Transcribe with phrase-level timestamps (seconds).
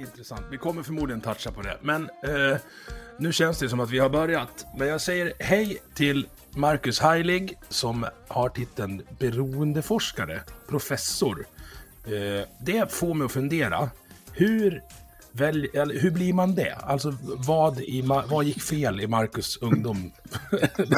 [0.00, 0.40] Intressant.
[0.50, 1.78] Vi kommer förmodligen toucha på det.
[1.82, 2.58] Men eh,
[3.18, 4.66] nu känns det som att vi har börjat.
[4.78, 11.46] Men jag säger hej till Marcus Heilig som har titeln beroendeforskare, professor.
[12.04, 13.90] Eh, det får mig att fundera.
[14.32, 14.82] Hur,
[15.32, 16.74] väl, eller, hur blir man det?
[16.74, 20.10] Alltså vad, i, vad gick fel i Marcus ungdom?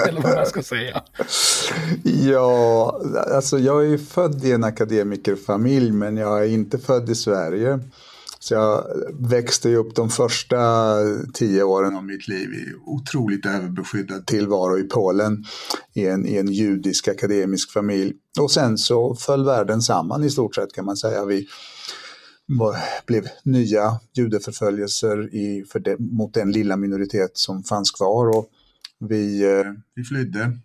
[0.08, 1.02] eller vad man ska säga.
[2.04, 3.00] Ja,
[3.34, 7.80] alltså jag är ju född i en akademikerfamilj men jag är inte född i Sverige.
[8.42, 8.84] Så jag
[9.18, 10.96] växte ju upp de första
[11.34, 15.44] tio åren av mitt liv i otroligt överbeskyddad tillvaro i Polen.
[15.94, 18.12] I en, I en judisk akademisk familj.
[18.40, 21.24] Och sen så föll världen samman i stort sett kan man säga.
[21.24, 21.48] Vi
[23.06, 28.36] blev nya judeförföljelser i, för mot den lilla minoritet som fanns kvar.
[28.36, 28.50] Och
[28.98, 30.58] vi, eh, vi flydde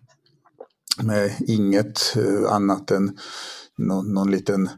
[1.02, 3.18] med inget eh, annat än
[3.78, 4.68] någon, någon liten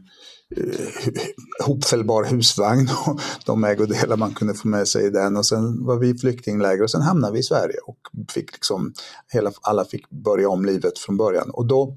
[1.65, 5.37] hopfällbar husvagn och de ägodelar man kunde få med sig i den.
[5.37, 7.97] Och sen var vi i flyktingläger och sen hamnade vi i Sverige och
[8.31, 8.93] fick liksom,
[9.27, 11.49] hela, alla fick börja om livet från början.
[11.49, 11.95] Och då,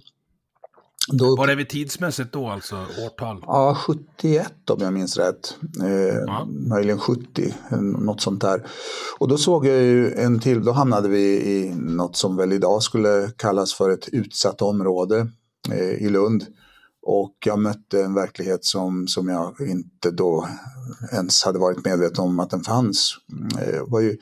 [1.08, 3.42] då Var är vi tidsmässigt då, alltså årtal?
[3.46, 5.56] Ja, 71 om jag minns rätt.
[5.82, 6.46] Eh.
[6.46, 8.66] Möjligen 70, eh, något sånt där.
[9.18, 12.82] Och då såg jag ju en till, då hamnade vi i något som väl idag
[12.82, 15.28] skulle kallas för ett utsatt område
[15.70, 16.46] eh, i Lund.
[17.02, 20.48] Och jag mötte en verklighet som, som jag inte då
[21.12, 23.16] ens hade varit medveten om att den fanns.
[23.60, 24.18] Eh, det var ju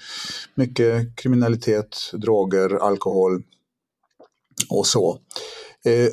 [0.55, 3.43] mycket kriminalitet, droger, alkohol
[4.69, 5.19] och så.
[5.85, 6.11] Eh,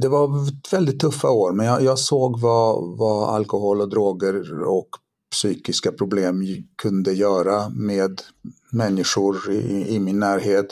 [0.00, 4.88] det var väldigt tuffa år, men jag, jag såg vad, vad alkohol och droger och
[5.30, 6.44] psykiska problem
[6.82, 8.22] kunde göra med
[8.72, 10.66] människor i, i min närhet.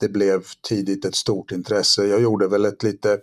[0.00, 2.06] Det blev tidigt ett stort intresse.
[2.06, 3.18] Jag gjorde väl ett lite,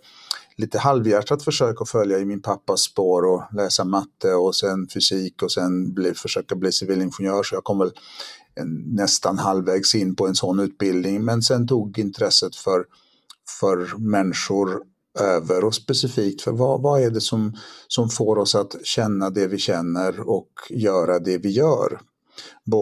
[0.58, 5.44] lite halvhjärtat försök att följa i min pappas spår och läsa matte och sen fysik
[5.44, 7.44] och sen bli, försöka bli civilingenjör.
[7.44, 7.92] Så jag kom väl
[8.56, 11.26] en, nästan halvvägs in på en sån utbildning.
[11.26, 12.86] Men sen tog intresset för
[13.60, 14.82] för människor
[15.20, 17.54] över och specifikt för vad, vad är det som,
[17.88, 22.00] som får oss att känna det vi känner och göra det vi gör.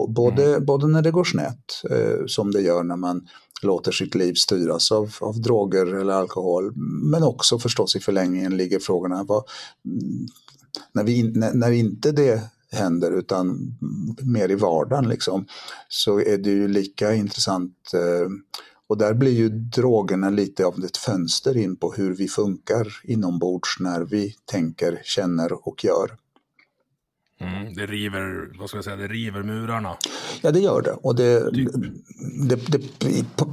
[0.08, 3.28] Både, både när det går snett, eh, som det gör när man
[3.62, 6.72] låter sitt liv styras av, av droger eller alkohol,
[7.02, 9.44] men också förstås i förlängningen ligger frågorna, vad,
[10.92, 13.76] när, vi, när, när inte det händer utan
[14.22, 15.46] mer i vardagen liksom,
[15.88, 18.28] så är det ju lika intressant eh,
[18.86, 23.76] och där blir ju drogerna lite av ett fönster in på hur vi funkar inombords
[23.80, 26.10] när vi tänker, känner och gör.
[27.48, 29.96] Mm, det river, vad ska jag säga, det river murarna.
[30.42, 30.92] Ja, det gör det.
[30.92, 31.50] Och det,
[32.48, 32.78] det, det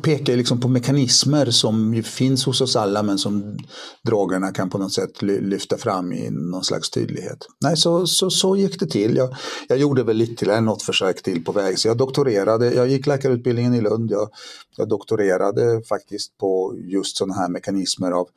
[0.01, 3.57] pekar ju liksom på mekanismer som finns hos oss alla men som
[4.05, 7.47] drogerna kan på något sätt ly- lyfta fram i någon slags tydlighet.
[7.61, 9.15] Nej, så, så, så gick det till.
[9.15, 9.35] Jag,
[9.67, 11.79] jag gjorde väl ytterligare något försök till på väg.
[11.79, 14.11] Så jag doktorerade, jag gick läkarutbildningen i Lund.
[14.11, 14.29] Jag,
[14.77, 18.27] jag doktorerade faktiskt på just sådana här mekanismer av,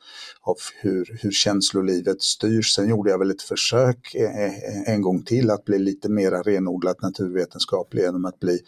[0.41, 2.73] av hur, hur känslolivet styrs.
[2.73, 7.01] Sen gjorde jag väl ett försök eh, en gång till att bli lite mer renodlat
[7.01, 8.59] naturvetenskaplig genom att bli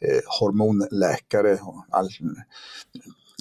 [0.00, 2.08] eh, hormonläkare, och all,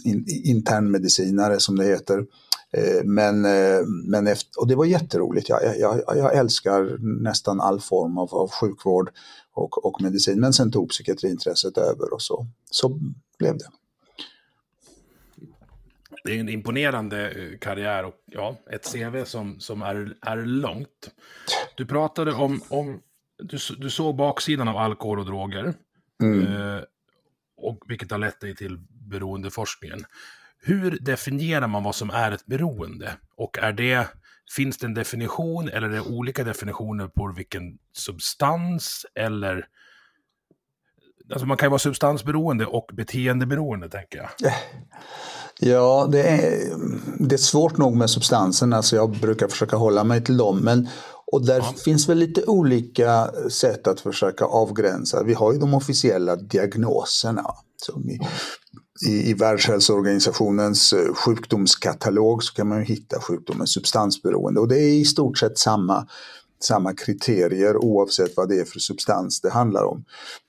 [0.03, 2.25] in, internmedicinare som det heter.
[2.73, 5.49] Eh, Men, eh, men efter, och det var jätteroligt.
[5.49, 9.11] Jag, jag, jag älskar nästan all form av, av sjukvård
[9.53, 10.39] och, och medicin.
[10.39, 12.99] Men sen tog psykiatriintresset över och så, så
[13.39, 13.65] blev det.
[16.23, 21.11] Det är en imponerande eh, karriär och ja, ett CV som, som är, är långt.
[21.75, 23.01] Du pratade om, om
[23.37, 25.73] du, du såg baksidan av alkohol och droger.
[26.23, 26.83] Eh,
[27.57, 30.05] och vilket har lett dig till beroendeforskningen.
[30.63, 33.13] Hur definierar man vad som är ett beroende?
[33.35, 34.07] Och är det,
[34.55, 39.67] finns det en definition eller är det olika definitioner på vilken substans eller
[41.31, 44.51] alltså man kan ju vara substansberoende och beteendeberoende, tänker jag.
[45.59, 46.59] Ja, det är,
[47.19, 50.57] det är svårt nog med substansen, alltså jag brukar försöka hålla mig till dem.
[50.57, 50.87] Men,
[51.31, 51.73] och där ja.
[51.85, 55.23] finns väl lite olika sätt att försöka avgränsa.
[55.23, 57.45] Vi har ju de officiella diagnoserna.
[57.77, 58.19] Som i,
[59.07, 64.59] i, i Världshälsoorganisationens eh, sjukdomskatalog så kan man ju hitta sjukdomen substansberoende.
[64.59, 66.07] Och det är i stort sett samma,
[66.63, 70.03] samma kriterier oavsett vad det är för substans det handlar om.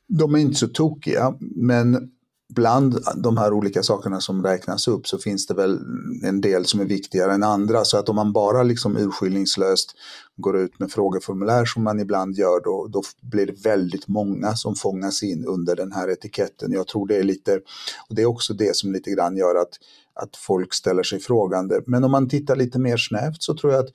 [0.08, 2.10] De är inte så tokiga, men
[2.54, 5.78] bland de här olika sakerna som räknas upp så finns det väl
[6.22, 7.84] en del som är viktigare än andra.
[7.84, 9.94] Så att om man bara liksom urskillningslöst
[10.36, 14.74] går ut med frågeformulär som man ibland gör då, då blir det väldigt många som
[14.74, 16.72] fångas in under den här etiketten.
[16.72, 17.60] Jag tror det är lite,
[18.08, 19.72] och det är också det som lite grann gör att,
[20.14, 21.80] att folk ställer sig frågande.
[21.86, 23.90] Men om man tittar lite mer snävt så tror jag att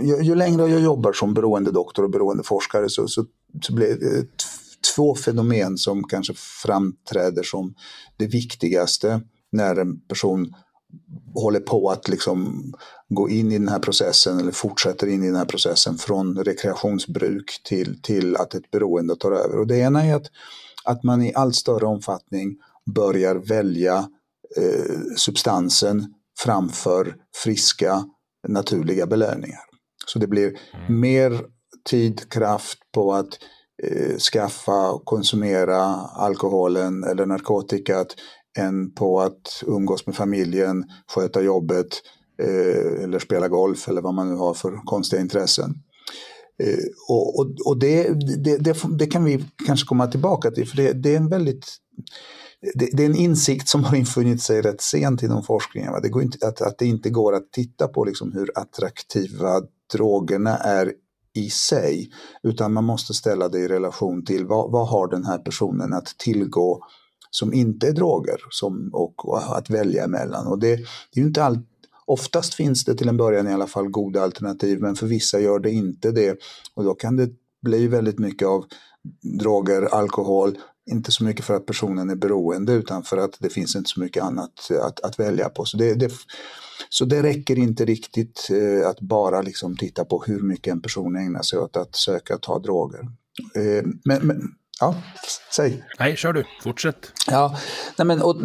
[0.00, 3.24] ju, ju längre jag jobbar som beroendedoktor och beroendeforskare så, så,
[3.62, 4.26] så blir det
[4.98, 7.74] två fenomen som kanske framträder som
[8.16, 9.20] det viktigaste
[9.52, 10.54] när en person
[11.34, 12.72] håller på att liksom
[13.08, 17.60] gå in i den här processen eller fortsätter in i den här processen från rekreationsbruk
[17.64, 19.58] till, till att ett beroende tar över.
[19.58, 20.26] Och det ena är att,
[20.84, 22.56] att man i allt större omfattning
[22.94, 24.08] börjar välja
[24.56, 27.14] eh, substansen framför
[27.44, 28.04] friska
[28.48, 29.60] naturliga belöningar.
[30.06, 31.00] Så det blir mm.
[31.00, 31.40] mer
[31.90, 33.38] tid, kraft på att
[33.82, 35.82] Eh, skaffa och konsumera
[36.14, 38.06] alkoholen eller narkotikat
[38.58, 40.84] än på att umgås med familjen,
[41.14, 41.86] sköta jobbet
[42.42, 45.74] eh, eller spela golf eller vad man nu har för konstiga intressen.
[46.62, 48.02] Eh, och, och, och det,
[48.44, 51.66] det, det, det, kan vi kanske komma tillbaka till, för det, det är en väldigt
[52.74, 55.92] det, det, är en insikt som har infunnit sig rätt sent inom forskningen.
[56.02, 60.56] Det går inte, att, att det inte går att titta på liksom hur attraktiva drogerna
[60.56, 60.92] är
[61.34, 62.10] i sig,
[62.42, 66.14] utan man måste ställa det i relation till vad, vad har den här personen att
[66.18, 66.84] tillgå
[67.30, 70.46] som inte är droger som, och, och att välja emellan.
[70.46, 70.76] Och det,
[71.14, 71.66] det är inte allt,
[72.06, 75.58] oftast finns det till en början i alla fall goda alternativ, men för vissa gör
[75.58, 76.38] det inte det.
[76.74, 77.30] Och då kan det
[77.62, 78.64] bli väldigt mycket av
[79.38, 83.76] droger, alkohol, inte så mycket för att personen är beroende utan för att det finns
[83.76, 85.64] inte så mycket annat att, att välja på.
[85.64, 86.12] Så det, det,
[86.88, 91.16] så det räcker inte riktigt eh, att bara liksom titta på hur mycket en person
[91.16, 93.00] ägnar sig åt att söka ta droger.
[93.54, 94.42] Eh, men, men,
[94.80, 94.94] ja,
[95.54, 95.84] säg.
[95.98, 96.44] Nej, kör du.
[96.62, 97.12] Fortsätt.
[97.26, 97.58] Ja,
[97.98, 98.36] nej men, och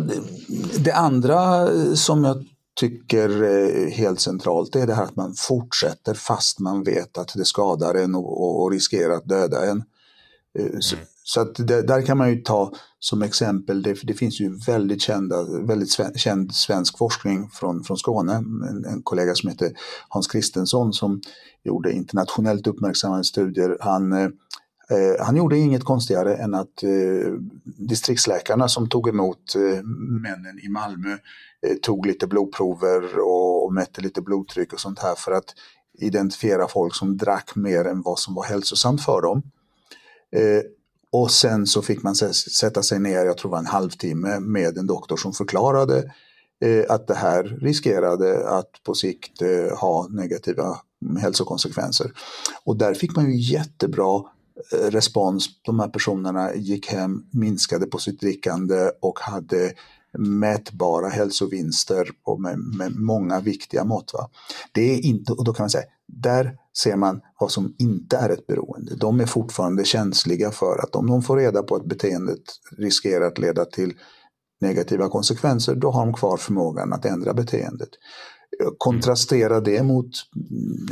[0.80, 2.46] det andra som jag
[2.76, 7.46] tycker är helt centralt är det här att man fortsätter fast man vet att det
[7.46, 9.84] skadar en och, och riskerar att döda en.
[10.60, 14.14] Eh, så, mm så att det, där kan man ju ta som exempel, det, det
[14.14, 18.34] finns ju väldigt, kända, väldigt sven, känd svensk forskning från, från Skåne.
[18.34, 19.72] En, en, kollega som heter
[20.10, 21.22] Hans Kristensson som
[21.64, 23.78] gjorde internationellt uppmärksammade studier.
[23.80, 24.24] Han, eh,
[24.90, 27.34] eh, han gjorde inget konstigare än att eh,
[27.64, 29.84] distriktsläkarna som tog emot eh,
[30.22, 31.12] männen i Malmö
[31.68, 35.56] eh, tog lite blodprover och, och mätte lite blodtryck och sånt här för att
[36.00, 39.42] identifiera folk som drack mer än vad som var hälsosamt för dem.
[40.36, 40.62] Eh,
[41.14, 44.78] och sen så fick man sätta sig ner, jag tror det var en halvtimme, med
[44.78, 46.14] en doktor som förklarade
[46.66, 50.78] eh, att det här riskerade att på sikt eh, ha negativa
[51.20, 52.12] hälsokonsekvenser.
[52.64, 54.24] Och där fick man ju jättebra
[54.74, 55.50] eh, respons.
[55.62, 59.74] De här personerna gick hem, minskade på sitt drickande och hade
[60.18, 64.14] mätbara hälsovinster med, med många viktiga mått.
[64.14, 64.30] Va?
[64.72, 68.30] Det är inte, och då kan man säga, där ser man vad som inte är
[68.30, 68.96] ett beroende.
[68.96, 72.42] De är fortfarande känsliga för att om de får reda på att beteendet
[72.78, 73.94] riskerar att leda till
[74.62, 77.90] negativa konsekvenser, då har de kvar förmågan att ändra beteendet.
[78.78, 80.10] Kontrastera det mot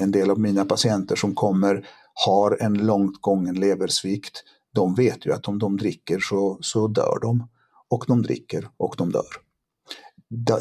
[0.02, 1.88] en del av mina patienter som kommer,
[2.26, 4.44] har en långt gången leversvikt.
[4.74, 7.48] De vet ju att om de dricker så, så dör de.
[7.90, 9.51] Och de dricker och de dör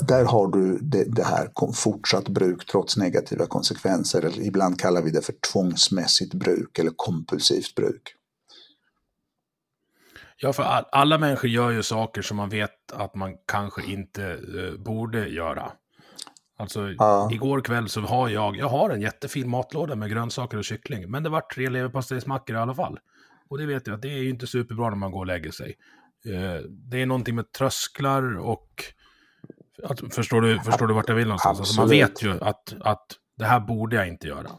[0.09, 4.41] där har du det, det, här fortsatt bruk trots negativa konsekvenser.
[4.41, 8.15] Ibland kallar vi det för tvångsmässigt bruk eller kompulsivt bruk.
[10.37, 10.63] Ja, för
[10.93, 15.73] alla människor gör ju saker som man vet att man kanske inte uh, borde göra.
[16.59, 17.31] Alltså, ja.
[17.33, 21.23] igår kväll så har jag, jag har en jättefin matlåda med grönsaker och kyckling, men
[21.23, 22.99] det var tre leverpastejsmackor i alla fall.
[23.49, 25.77] Och det vet jag det är ju inte superbra när man går och lägger sig.
[26.27, 28.85] Uh, det är någonting med trösklar och
[29.85, 31.61] att, förstår, du, förstår du vart jag vill någonstans?
[31.61, 33.07] Alltså man vet ju att, att
[33.39, 34.51] det här borde jag inte göra.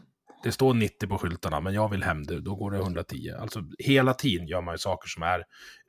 [0.42, 3.32] Det står 90 på skyltarna, men jag vill hem, det, då går det 110.
[3.40, 5.44] Alltså hela tiden gör man ju saker som är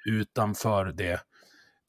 [0.05, 1.19] utanför det,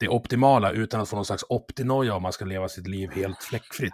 [0.01, 3.43] det optimala, utan att få någon slags optinoja om man ska leva sitt liv helt
[3.43, 3.93] fläckfritt.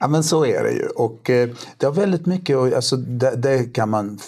[0.00, 3.36] Ja men så är det ju och eh, det har väldigt mycket, och, alltså, det,
[3.36, 4.18] det, kan man,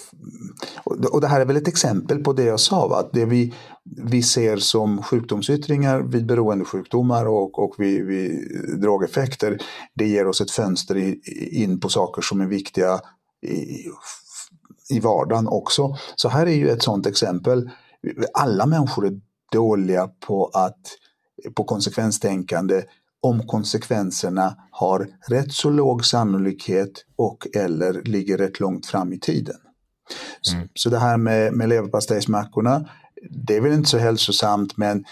[0.85, 2.99] och det här är väl ett exempel på det jag sa, va?
[3.01, 3.55] att det vi
[3.85, 8.49] vi ser som sjukdomsyttringar vid beroendesjukdomar och, och vid, vid
[8.81, 9.59] drogeffekter,
[9.95, 11.21] det ger oss ett fönster i,
[11.63, 13.01] in på saker som är viktiga
[13.47, 13.87] i,
[14.91, 15.97] i vardagen också.
[16.17, 17.71] Så här är ju ett sådant exempel.
[18.35, 19.21] Alla människor är
[19.53, 20.81] dåliga på, att,
[21.55, 22.83] på konsekvenstänkande
[23.21, 29.57] om konsekvenserna har rätt så låg sannolikhet och eller ligger rätt långt fram i tiden.
[30.53, 30.69] Mm.
[30.75, 32.89] Så, det här med, med leverpastejsmackorna,
[33.31, 35.05] det är väl inte så hälsosamt men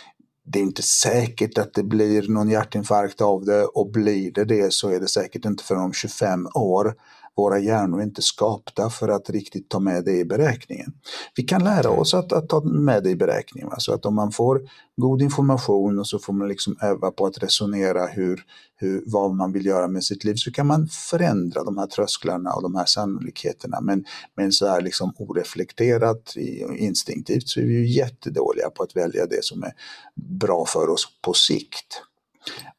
[0.53, 3.65] det är inte säkert att det blir någon hjärtinfarkt av det.
[3.65, 6.95] Och blir det det så är det säkert inte förrän om 25 år
[7.39, 10.93] våra hjärnor är inte skapta för att riktigt ta med det i beräkningen.
[11.37, 13.71] Vi kan lära oss att, att ta med det i beräkningen.
[13.79, 14.61] Så att om man får
[14.97, 18.45] god information och så får man liksom öva på att resonera hur,
[18.77, 22.53] hur, vad man vill göra med sitt liv så kan man förändra de här trösklarna
[22.53, 23.81] och de här sannolikheterna.
[23.81, 24.05] Men,
[24.37, 26.35] men så här liksom oreflekterat,
[26.77, 29.73] instinktivt så är vi ju jättedåliga på att välja det som är
[30.15, 32.03] bra för oss på sikt.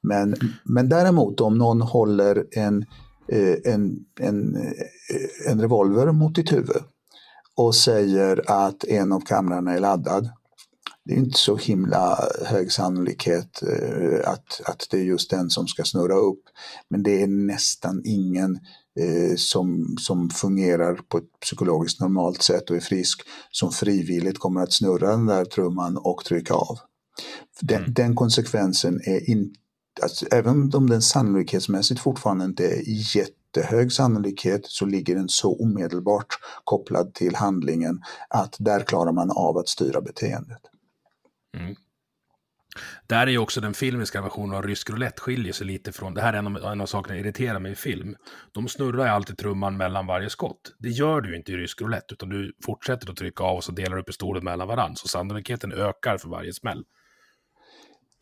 [0.01, 2.85] Men, men däremot om någon håller en
[3.65, 6.83] en, en, eh, en revolver mot ditt huvud
[7.55, 10.29] och säger att en av kamrarna är laddad.
[11.05, 15.67] Det är inte så himla hög sannolikhet eh, att, att det är just den som
[15.67, 16.43] ska snurra upp.
[16.89, 18.59] Men det är nästan ingen
[18.99, 23.21] eh, som, som fungerar på ett psykologiskt normalt sätt och är frisk
[23.51, 26.79] som frivilligt kommer att snurra den där trumman och trycka av.
[27.61, 27.93] Den, mm.
[27.93, 29.59] den konsekvensen är inte
[30.01, 32.81] alltså, även om den sannolikhetsmässigt fortfarande inte är
[33.17, 39.57] jättehög sannolikhet så ligger den så omedelbart kopplad till handlingen att där klarar man av
[39.57, 40.61] att styra beteendet.
[41.57, 41.75] Mm.
[43.07, 46.21] Där är ju också den filmiska versionen av rysk roulette skiljer sig lite från, det
[46.21, 48.15] här är en av, en av sakerna som irriterar mig i film.
[48.51, 50.75] De snurrar ju alltid trumman mellan varje skott.
[50.79, 53.63] Det gör du ju inte i rysk roulette, utan du fortsätter att trycka av och
[53.63, 54.95] så delar du pistolen mellan varandra.
[54.95, 56.83] Så sannolikheten ökar för varje smäll.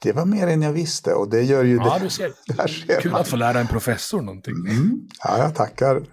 [0.02, 2.04] Det var mer än jag visste och det gör ju ja, det.
[2.04, 2.32] Du ser.
[2.68, 4.56] ser Kul att få lära en professor någonting.
[4.56, 5.08] Mm.
[5.24, 6.04] Ja, jag tackar.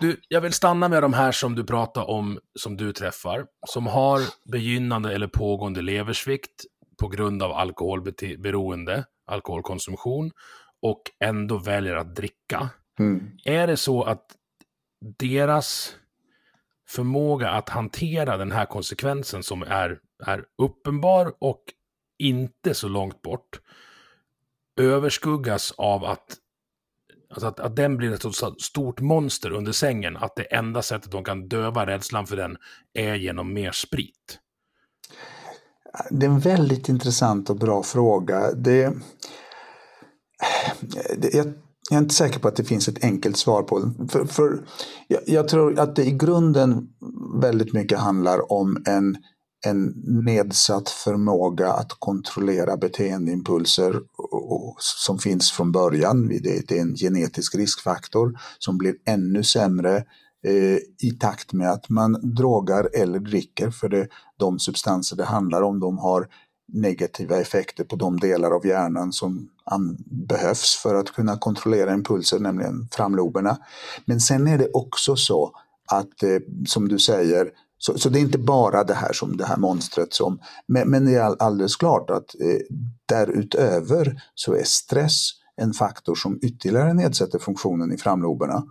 [0.00, 3.86] Du, jag vill stanna med de här som du pratar om, som du träffar, som
[3.86, 4.20] har
[4.52, 6.64] begynnande eller pågående leversvikt
[7.00, 10.30] på grund av alkoholberoende, alkoholkonsumtion
[10.82, 12.68] och ändå väljer att dricka.
[12.98, 13.30] Mm.
[13.44, 14.24] Är det så att
[15.18, 15.96] deras
[16.88, 21.62] förmåga att hantera den här konsekvensen som är, är uppenbar och
[22.18, 23.60] inte så långt bort
[24.76, 26.36] överskuggas av att,
[27.30, 31.10] alltså att, att den blir ett så stort monster under sängen att det enda sättet
[31.10, 32.56] de kan döva rädslan för den
[32.94, 34.38] är genom mer sprit?
[36.10, 38.52] Det är en väldigt intressant och bra fråga.
[38.52, 38.92] Det,
[41.18, 41.52] det, jag,
[41.90, 44.08] jag är inte säker på att det finns ett enkelt svar på den.
[44.08, 44.64] För, för
[45.08, 46.88] jag, jag, tror att det i grunden
[47.40, 49.16] väldigt mycket handlar om en
[49.66, 49.92] en
[50.24, 54.00] nedsatt förmåga att kontrollera beteendeimpulser
[54.78, 56.28] som finns från början.
[56.28, 59.96] Det är en genetisk riskfaktor som blir ännu sämre
[60.46, 63.70] eh, i takt med att man drogar eller dricker.
[63.70, 66.28] För det, de substanser det handlar om de har
[66.72, 69.48] negativa effekter på de delar av hjärnan som
[70.28, 73.58] behövs för att kunna kontrollera impulser, nämligen framloberna.
[74.04, 75.52] Men sen är det också så
[75.92, 77.50] att, eh, som du säger,
[77.86, 81.04] så, så, det är inte bara det här som det här monstret som, men, men
[81.04, 82.58] det är alldeles klart att eh,
[83.06, 88.64] därutöver så är stress en faktor som ytterligare nedsätter funktionen i framloberna.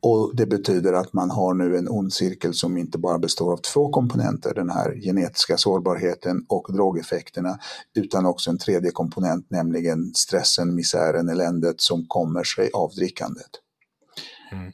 [0.00, 3.56] Och det betyder att man har nu en ond cirkel som inte bara består av
[3.56, 7.58] två komponenter, den här genetiska sårbarheten och drogeffekterna,
[7.94, 13.50] utan också en tredje komponent, nämligen stressen, misären, eländet som kommer sig av drickandet.
[14.52, 14.72] Mm.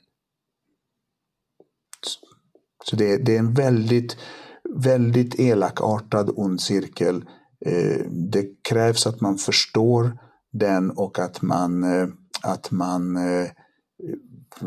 [2.84, 4.16] Så det, det är en väldigt,
[4.74, 7.24] väldigt elakartad ond cirkel.
[7.66, 10.18] Eh, det krävs att man förstår
[10.52, 12.08] den och att man, eh,
[12.42, 13.48] att man eh,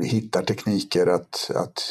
[0.01, 1.83] hittar tekniker att, att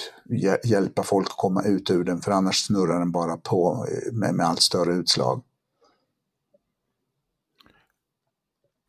[0.64, 4.46] hjälpa folk att komma ut ur den för annars snurrar den bara på med, med
[4.46, 5.42] allt större utslag.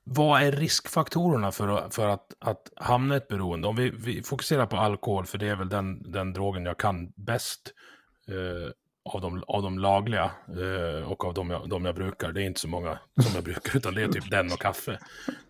[0.09, 3.67] Vad är riskfaktorerna för, för att, att hamna i ett beroende?
[3.67, 7.11] Om vi, vi, fokuserar på alkohol, för det är väl den, den drogen jag kan
[7.15, 7.73] bäst
[8.27, 8.71] eh,
[9.13, 12.31] av, de, av de lagliga eh, och av de jag, de jag brukar.
[12.31, 14.91] Det är inte så många som jag brukar, utan det är typ den och kaffe.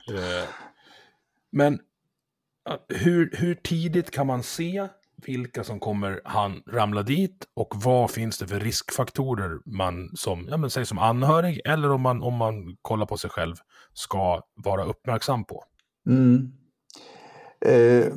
[0.09, 0.49] Eh,
[1.51, 1.79] men
[2.89, 4.87] hur, hur tidigt kan man se
[5.25, 10.57] vilka som kommer han ramla dit och vad finns det för riskfaktorer man som, ja
[10.57, 13.55] men säg som anhörig eller om man, om man kollar på sig själv
[13.97, 15.63] ska vara uppmärksam på?
[16.09, 16.51] Mm.
[17.65, 18.13] Eh,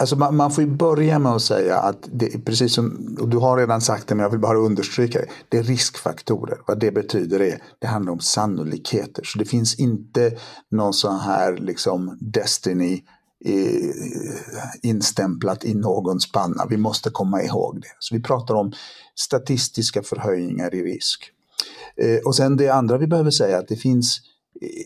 [0.00, 3.28] alltså man, man, får ju börja med att säga att det är precis som, och
[3.28, 5.28] du har redan sagt det men jag vill bara understryka det.
[5.48, 6.58] Det är riskfaktorer.
[6.66, 9.24] Vad det betyder är, det handlar om sannolikheter.
[9.24, 10.38] Så det finns inte
[10.70, 13.04] någon sån här liksom destiny
[13.44, 13.90] eh,
[14.82, 16.66] instämplat i någons panna.
[16.70, 17.96] Vi måste komma ihåg det.
[17.98, 18.72] Så vi pratar om
[19.18, 21.30] statistiska förhöjningar i risk.
[21.96, 24.20] Eh, och sen det andra vi behöver säga att det finns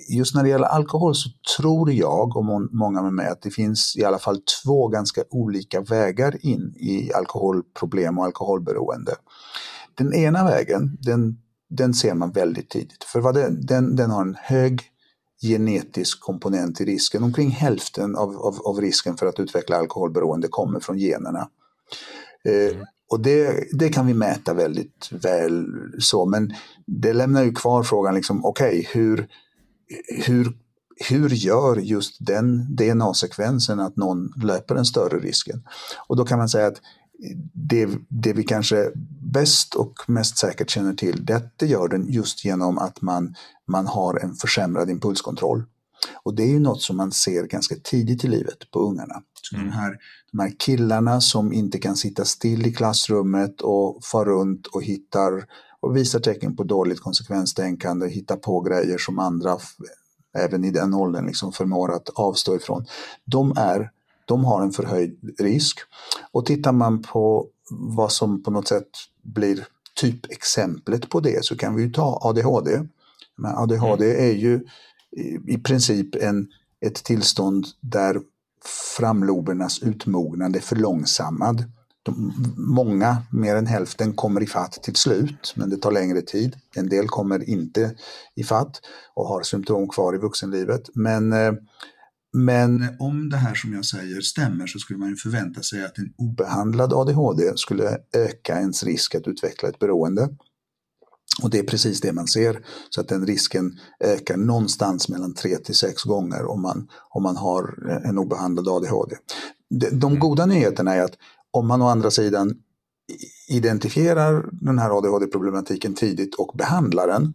[0.09, 3.97] Just när det gäller alkohol så tror jag och många med mig att det finns
[3.97, 9.15] i alla fall två ganska olika vägar in i alkoholproblem och alkoholberoende.
[9.95, 11.39] Den ena vägen, den,
[11.71, 13.05] den ser man väldigt tidigt.
[13.05, 14.83] För vad det, den, den har en hög
[15.43, 17.23] genetisk komponent i risken.
[17.23, 21.49] Omkring hälften av, av, av risken för att utveckla alkoholberoende kommer från generna.
[22.45, 22.87] Eh, mm.
[23.11, 25.67] och det, det kan vi mäta väldigt väl
[25.99, 26.55] så, men
[26.87, 29.29] det lämnar ju kvar frågan, liksom, okej, okay, hur,
[30.27, 30.53] hur,
[31.09, 35.63] hur gör just den DNA-sekvensen att någon löper den större risken?
[36.07, 36.81] Och då kan man säga att
[37.53, 38.91] det, det vi kanske
[39.33, 41.27] bäst och mest säkert känner till,
[41.57, 43.35] det gör den just genom att man,
[43.67, 45.65] man har en försämrad impulskontroll.
[46.23, 49.23] Och det är ju något som man ser ganska tidigt i livet på ungarna.
[49.43, 49.67] Så mm.
[49.67, 49.97] de, här,
[50.33, 55.47] de här killarna som inte kan sitta still i klassrummet och far runt och hittar
[55.81, 59.59] och visar tecken på dåligt konsekvenstänkande, hittar på grejer som andra
[60.39, 62.87] även i den åldern liksom förmår att avstå ifrån.
[63.25, 63.91] De är
[64.29, 65.79] de har en förhöjd risk.
[66.33, 68.89] Och tittar man på vad som på något sätt
[69.23, 69.67] blir
[70.01, 72.71] typexemplet på det så kan vi ju ta ADHD.
[73.37, 74.25] Men ADHD mm.
[74.25, 74.67] är ju
[75.47, 76.49] i princip en,
[76.81, 78.21] ett tillstånd där
[78.97, 81.65] framlobernas utmognad är förlångsammad.
[82.09, 86.57] De, många, mer än hälften, kommer i fatt till slut, men det tar längre tid.
[86.75, 87.95] En del kommer inte
[88.35, 88.81] i fatt
[89.15, 90.83] och har symptom kvar i vuxenlivet.
[90.95, 91.53] Men eh,
[92.33, 95.99] men om det här som jag säger stämmer så skulle man ju förvänta sig att
[95.99, 100.29] en obehandlad ADHD skulle öka ens risk att utveckla ett beroende.
[101.43, 105.57] Och det är precis det man ser, så att den risken ökar någonstans mellan 3
[105.57, 109.17] till 6 gånger om man, om man har en obehandlad ADHD.
[109.71, 111.17] De de goda nyheterna är att
[111.51, 112.55] om man å andra sidan
[113.49, 117.35] identifierar den här ADHD-problematiken tidigt och behandlar den,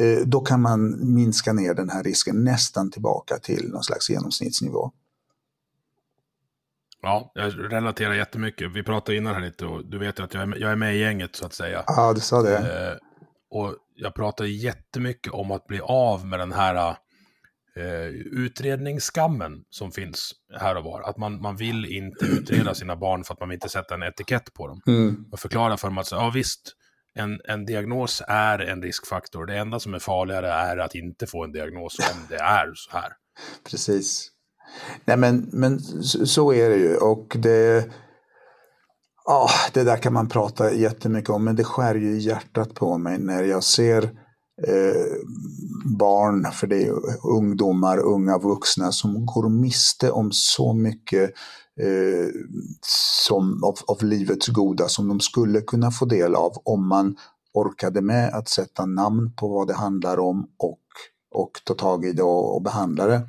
[0.00, 4.90] Eh, då kan man minska ner den här risken nästan tillbaka till någon slags genomsnittsnivå.
[7.02, 8.72] Ja, jag relaterar jättemycket.
[8.72, 10.96] Vi pratade innan här lite och du vet ju att jag är, jag är med
[10.96, 11.84] i gänget så att säga.
[11.86, 12.58] Ja, du sa det.
[12.58, 12.96] Eh,
[13.50, 16.96] och jag pratar jättemycket om att bli av med den här
[17.76, 18.06] eh,
[18.44, 21.02] utredningsskammen som finns här och var.
[21.02, 24.02] Att man, man vill inte utreda sina barn för att man vill inte sätta en
[24.02, 24.80] etikett på dem.
[24.86, 25.24] Mm.
[25.32, 26.76] Och förklara för dem att, ja visst,
[27.14, 29.46] en, en diagnos är en riskfaktor.
[29.46, 32.90] Det enda som är farligare är att inte få en diagnos om det är så
[32.96, 33.12] här.
[33.70, 34.28] Precis.
[35.04, 35.80] Nej men, men
[36.26, 37.90] så är det ju och det,
[39.24, 43.18] ja, det där kan man prata jättemycket om men det skär ju hjärtat på mig
[43.18, 44.10] när jag ser
[44.66, 45.16] eh,
[45.98, 46.92] barn, för det är
[47.26, 51.30] ungdomar, unga vuxna som går miste om så mycket
[51.80, 52.28] eh,
[53.26, 57.16] som, av, av livets goda som de skulle kunna få del av om man
[57.54, 60.80] orkade med att sätta namn på vad det handlar om och,
[61.34, 63.28] och ta tag i det och, och behandla det.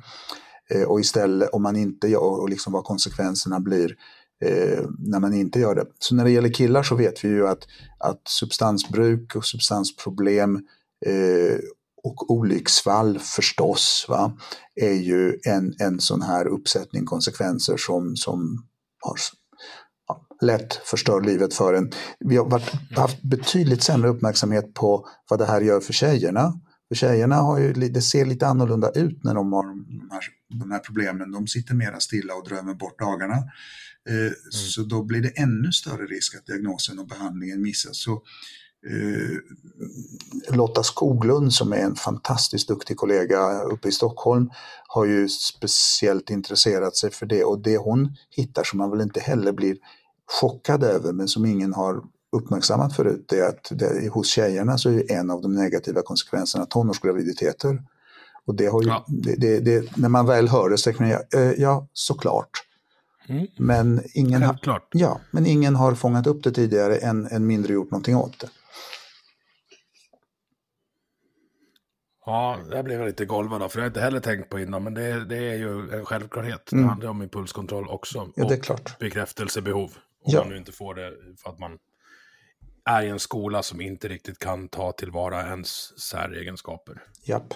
[0.70, 3.96] Eh, och istället om man inte gör, och liksom vad konsekvenserna blir
[4.44, 5.86] eh, när man inte gör det.
[5.98, 7.66] Så när det gäller killar så vet vi ju att,
[7.98, 10.66] att substansbruk och substansproblem
[11.06, 11.58] eh,
[12.04, 14.38] och olycksfall förstås va,
[14.74, 18.66] är ju en, en sån här uppsättning konsekvenser som, som
[19.00, 19.16] har
[20.08, 21.92] ja, lätt förstör livet för en.
[22.20, 26.60] Vi har varit, haft betydligt sämre uppmärksamhet på vad det här gör för tjejerna.
[26.88, 30.22] För tjejerna har ju, det ser lite annorlunda ut när de har de här,
[30.60, 31.32] de här problemen.
[31.32, 33.36] De sitter mera stilla och drömmer bort dagarna.
[34.08, 34.34] Eh, mm.
[34.50, 37.96] Så då blir det ännu större risk att diagnosen och behandlingen missas.
[37.96, 38.22] Så
[40.48, 44.50] Lotta Skoglund som är en fantastiskt duktig kollega uppe i Stockholm
[44.88, 49.20] har ju speciellt intresserat sig för det och det hon hittar som man väl inte
[49.20, 49.76] heller blir
[50.40, 55.12] chockad över men som ingen har uppmärksammat förut är att det, hos tjejerna så är
[55.12, 57.82] en av de negativa konsekvenserna tonårsgraviditeter.
[58.46, 59.04] Och det har ju, ja.
[59.08, 62.50] det, det, när man väl hör det så tänker man ja, eh, ja såklart.
[63.28, 63.46] Mm.
[63.58, 64.58] Men, ingen har,
[64.92, 68.48] ja, men ingen har fångat upp det tidigare än, än mindre gjort någonting åt det.
[72.26, 74.84] Ja, det blev jag lite golvad av, för jag har inte heller tänkt på innan,
[74.84, 76.72] men det, det är ju en självklarhet.
[76.72, 76.84] Mm.
[76.84, 78.32] Det handlar om impulskontroll också.
[78.36, 78.98] Ja, det är klart.
[78.98, 79.90] bekräftelsebehov.
[80.24, 80.40] Om ja.
[80.40, 81.78] man nu inte får det för att man
[82.84, 87.02] är i en skola som inte riktigt kan ta tillvara ens säregenskaper.
[87.24, 87.54] Japp.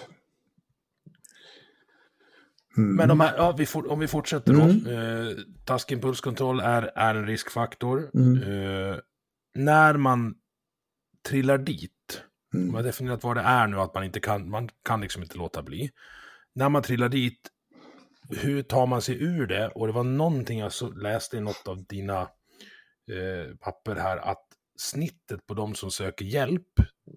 [2.77, 2.95] Mm.
[2.95, 4.61] Men de här, ja, vi for, om vi fortsätter då.
[4.61, 4.87] Mm.
[4.87, 8.09] Eh, taskimpulskontroll är, är en riskfaktor.
[8.13, 8.43] Mm.
[8.43, 8.97] Eh,
[9.55, 10.35] när man
[11.29, 12.21] trillar dit,
[12.53, 12.67] mm.
[12.67, 15.37] man har definierat vad det är nu, att man inte kan, man kan liksom inte
[15.37, 15.91] låta bli.
[16.55, 17.49] När man trillar dit,
[18.29, 19.67] hur tar man sig ur det?
[19.67, 24.45] Och det var någonting jag så, läste i något av dina eh, papper här, att
[24.77, 26.73] snittet på de som söker hjälp,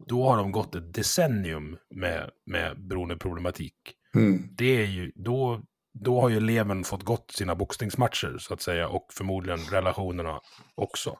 [0.06, 3.74] då har de gått ett decennium med, med beroendeproblematik.
[4.14, 4.48] Mm.
[4.52, 5.62] Det är ju, då,
[5.94, 10.40] då har ju eleven fått gått sina boxningsmatcher så att säga och förmodligen relationerna
[10.74, 11.18] också.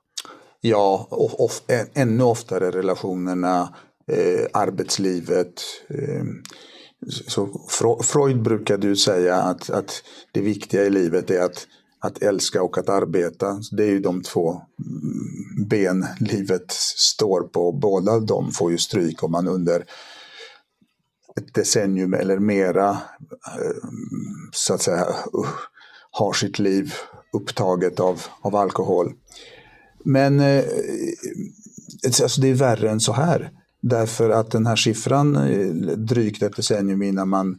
[0.60, 1.50] Ja, och, och
[1.94, 3.74] ännu oftare relationerna,
[4.06, 5.62] eh, arbetslivet.
[5.88, 6.24] Eh,
[7.26, 7.66] så
[8.02, 11.66] Freud brukade ju säga att, att det viktiga i livet är att,
[12.00, 13.60] att älska och att arbeta.
[13.72, 17.72] Det är ju de två mm, ben livet står på.
[17.72, 19.84] Båda de får ju stryk om man under
[21.36, 23.88] ett decennium eller mera eh,
[24.52, 25.48] så att säga uh,
[26.10, 26.94] har sitt liv
[27.32, 29.12] upptaget av, av alkohol.
[30.04, 30.64] Men eh,
[32.04, 33.50] alltså det är värre än så här.
[33.82, 37.58] Därför att den här siffran, eh, drygt ett decennium innan man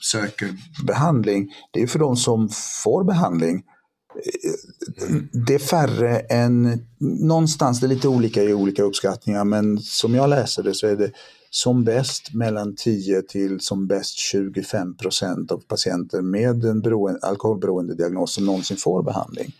[0.00, 0.48] söker
[0.86, 2.48] behandling, det är för de som
[2.84, 3.56] får behandling.
[3.56, 6.86] Eh, det är färre än,
[7.20, 10.96] någonstans, det är lite olika i olika uppskattningar, men som jag läser det så är
[10.96, 11.12] det
[11.50, 17.94] som bäst mellan 10 till som bäst 25 procent av patienter med en beroende, alkoholberoende
[17.94, 19.52] diagnos som någonsin får behandling.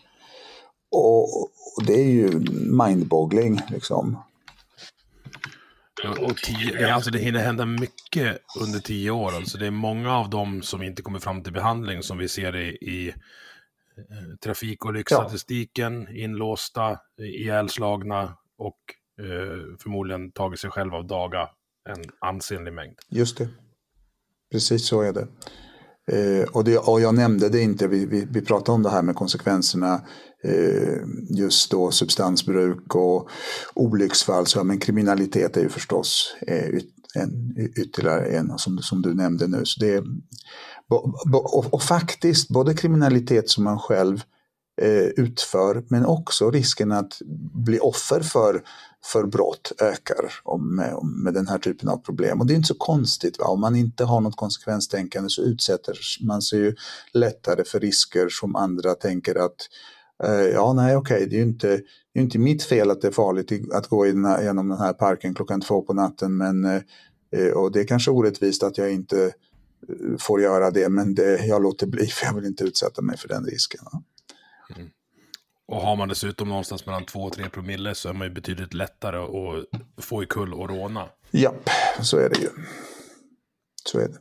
[0.91, 2.39] Och, och det är ju
[2.71, 4.17] mindboggling liksom.
[6.09, 9.35] Och tio, alltså det hinner hända mycket under tio år.
[9.35, 12.55] Alltså det är många av dem som inte kommer fram till behandling som vi ser
[12.55, 13.07] i, i
[13.97, 16.23] eh, trafikolycksstatistiken, ja.
[16.23, 18.79] inlåsta, ihjälslagna och
[19.19, 21.49] eh, förmodligen tagit sig själva av daga
[21.89, 22.99] en ansenlig mängd.
[23.09, 23.49] Just det.
[24.51, 25.27] Precis så är det.
[26.11, 29.01] Eh, och, det, och jag nämnde det inte, vi, vi, vi pratade om det här
[29.01, 30.01] med konsekvenserna
[30.43, 30.97] eh,
[31.29, 33.29] just då substansbruk och
[33.73, 34.45] olycksfall.
[34.47, 36.69] Så, men kriminalitet är ju förstås eh,
[37.15, 39.61] en, ytterligare en som, som du nämnde nu.
[39.65, 40.03] Så det,
[40.89, 44.21] och, och faktiskt, både kriminalitet som man själv
[44.81, 47.17] eh, utför men också risken att
[47.65, 48.63] bli offer för
[49.05, 52.39] för brott ökar med, med den här typen av problem.
[52.39, 53.39] Och det är inte så konstigt.
[53.39, 53.45] Va?
[53.45, 56.75] Om man inte har något konsekvenstänkande så utsätter man sig ju
[57.13, 59.69] lättare för risker som andra tänker att
[60.23, 61.67] eh, ja, nej, okej, okay, det är ju inte,
[62.13, 64.93] det är inte mitt fel att det är farligt att gå in, genom den här
[64.93, 69.25] parken klockan två på natten, men eh, och det är kanske orättvist att jag inte
[69.25, 73.17] eh, får göra det, men det, jag låter bli för jag vill inte utsätta mig
[73.17, 73.81] för den risken.
[74.75, 74.89] Mm.
[75.73, 78.73] Och har man dessutom någonstans mellan 2 och 3 promille så är man ju betydligt
[78.73, 81.09] lättare att få i kull och råna.
[81.31, 81.69] Japp,
[82.01, 82.49] så är det ju.
[83.85, 84.17] Så är det.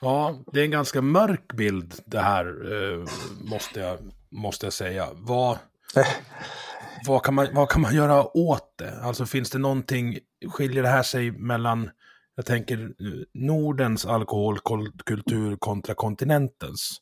[0.00, 3.06] Ja, det är en ganska mörk bild det här, eh,
[3.50, 3.98] måste, jag,
[4.30, 5.08] måste jag säga.
[5.14, 5.58] Vad,
[7.06, 9.00] vad, kan man, vad kan man göra åt det?
[9.02, 10.18] Alltså finns det någonting,
[10.50, 11.90] skiljer det här sig mellan,
[12.34, 12.94] jag tänker
[13.34, 16.98] Nordens alkoholkultur kontra kontinentens?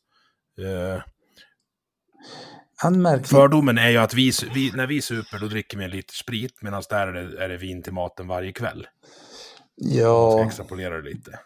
[0.59, 1.01] Eh,
[2.77, 3.25] Anmärkning.
[3.25, 6.61] Fördomen är ju att vi, vi, när vi super då dricker vi en liter sprit
[6.61, 8.87] medan där är det, är det vin till maten varje kväll.
[9.75, 9.99] Ja.
[9.99, 11.39] Jag ska extrapolera det lite.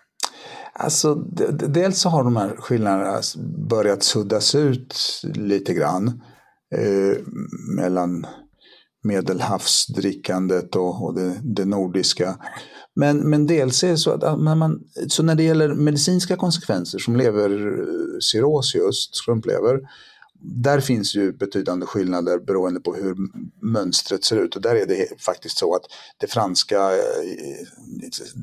[0.73, 1.15] Alltså,
[1.51, 3.21] dels så har de här skillnaderna
[3.69, 6.21] börjat suddas ut lite grann.
[6.75, 7.17] Eh,
[7.75, 8.25] mellan
[9.03, 12.37] medelhavsdrickandet och, och det, det, nordiska.
[12.95, 16.99] Men, men dels är det så att när, man, så när det gäller medicinska konsekvenser
[16.99, 19.79] som levercirros just, skrumplever,
[20.39, 23.15] där finns ju betydande skillnader beroende på hur
[23.61, 25.81] mönstret ser ut och där är det faktiskt så att
[26.17, 27.65] det franska eh,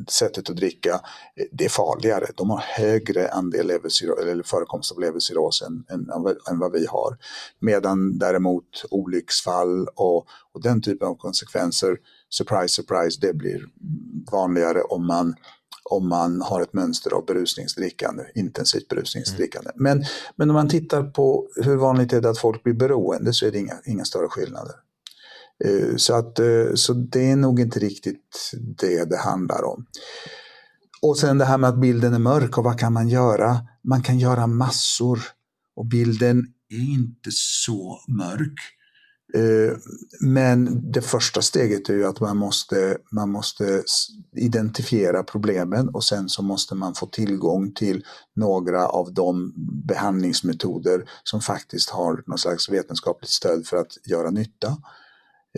[0.08, 0.92] sättet att dricka,
[1.36, 2.26] eh, det är farligare.
[2.34, 6.10] De har högre andel eller förekomst av levercirros än, än,
[6.50, 7.18] än, vad vi har.
[7.58, 11.96] Medan däremot olycksfall och, och den typen av konsekvenser,
[12.30, 13.64] surprise, surprise, det blir
[14.32, 15.34] vanligare om man
[15.90, 19.70] om man har ett mönster av berusningsdrickande, intensivt berusningsdrickande.
[19.70, 19.82] Mm.
[19.82, 23.46] Men, men om man tittar på hur vanligt är det att folk blir beroende så
[23.46, 24.74] är det inga, inga större skillnader.
[25.64, 29.86] Eh, så, att, eh, så det är nog inte riktigt det det handlar om.
[31.02, 33.58] Och sen det här med att bilden är mörk och vad kan man göra?
[33.82, 35.18] Man kan göra massor
[35.76, 38.58] och bilden är inte så mörk.
[39.34, 39.76] Eh,
[40.20, 43.82] men det första steget är ju att man måste, man måste
[44.36, 48.04] identifiera problemen och sen så måste man få tillgång till
[48.36, 49.52] några av de
[49.86, 54.76] behandlingsmetoder som faktiskt har någon slags vetenskapligt stöd för att göra nytta.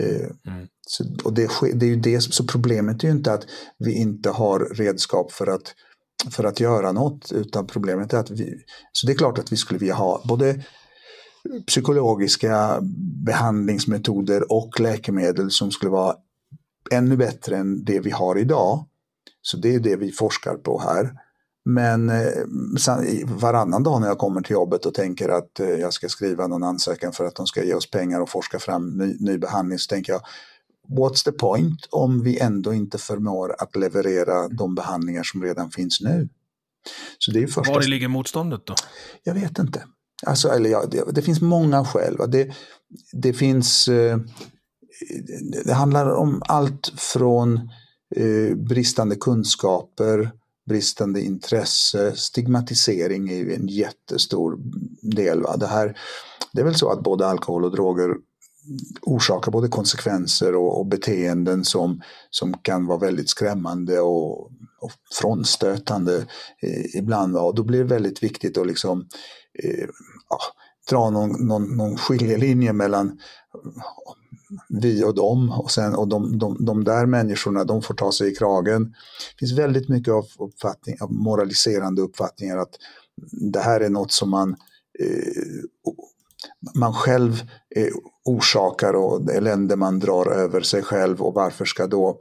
[0.01, 0.67] Eh, mm.
[0.87, 3.47] Så, och det, det, är ju det, så problemet är ju inte att
[3.79, 5.75] vi inte har redskap för att
[6.31, 8.55] för att göra något, utan problemet är att vi,
[8.93, 10.65] så det är klart att vi skulle vilja ha både
[11.67, 12.79] psykologiska
[13.25, 16.15] behandlingsmetoder och läkemedel som skulle vara
[16.91, 18.85] ännu bättre än det vi har idag.
[19.43, 21.11] Så det är det vi forskar på här.
[21.65, 26.09] Men eh, varannan dag när jag kommer till jobbet och tänker att eh, jag ska
[26.09, 29.39] skriva någon ansökan för att de ska ge oss pengar och forska fram ny, ny
[29.39, 30.23] behandling så tänker jag
[30.89, 36.01] What's the point om vi ändå inte förmår att leverera de behandlingar som redan finns
[36.01, 36.29] nu?
[37.19, 37.73] Så det är första...
[37.73, 38.75] Var ligger motståndet då?
[39.23, 39.83] Jag vet inte.
[40.27, 42.17] Alltså, eller ja, det, det finns många skäl.
[42.29, 42.49] Det,
[43.13, 43.89] det finns...
[43.89, 44.19] Eh,
[45.65, 47.57] det handlar om allt från
[48.17, 50.31] eh, bristande kunskaper,
[50.69, 54.59] bristande intresse, stigmatisering är ju en jättestor
[55.03, 55.43] del.
[55.43, 55.57] Va?
[55.57, 55.99] Det, här,
[56.53, 58.15] det är väl så att både alkohol och droger
[59.03, 62.01] orsakar både konsekvenser och, och beteenden som,
[62.31, 64.45] som kan vara väldigt skrämmande och,
[64.81, 66.17] och frånstötande
[66.63, 67.37] eh, ibland.
[67.37, 69.07] Och då blir det väldigt viktigt att liksom, eh,
[69.65, 69.89] Eh,
[70.29, 70.39] ja,
[70.91, 73.19] dra någon, någon, någon skiljelinje mellan
[74.69, 78.33] vi och dem och, sen, och de, de, de där människorna de får ta sig
[78.33, 78.85] i kragen.
[78.85, 82.75] Det finns väldigt mycket av, uppfattning, av moraliserande uppfattningar att
[83.53, 84.57] det här är något som man
[84.99, 85.63] eh,
[86.75, 87.43] man själv
[87.77, 87.93] eh,
[88.25, 92.21] orsakar och elände man drar över sig själv och varför ska då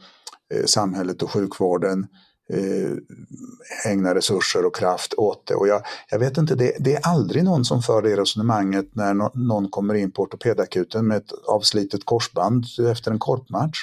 [0.54, 2.08] eh, samhället och sjukvården
[2.54, 5.56] eh, ägna resurser och kraft åt det.
[5.56, 9.14] Och jag, jag vet inte, det, det, är aldrig någon som för det resonemanget när
[9.14, 13.80] no, någon kommer in på ortopedakuten med ett avslitet korsband efter en korpmatch.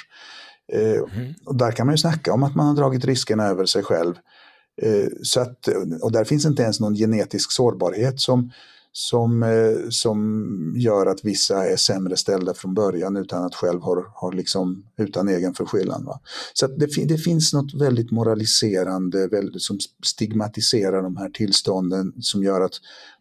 [0.73, 1.33] Eh, mm.
[1.45, 4.13] och där kan man ju snacka om att man har dragit riskerna över sig själv.
[4.81, 5.67] Eh, så att,
[6.01, 8.51] och där finns inte ens någon genetisk sårbarhet som,
[8.95, 14.05] som, eh, som gör att vissa är sämre ställda från början utan att själv har,
[14.15, 16.05] har liksom, utan egen förskyllan.
[16.05, 16.19] Va?
[16.53, 22.61] Så det, det, finns något väldigt moraliserande väldigt, som stigmatiserar de här tillstånden som gör
[22.61, 22.73] att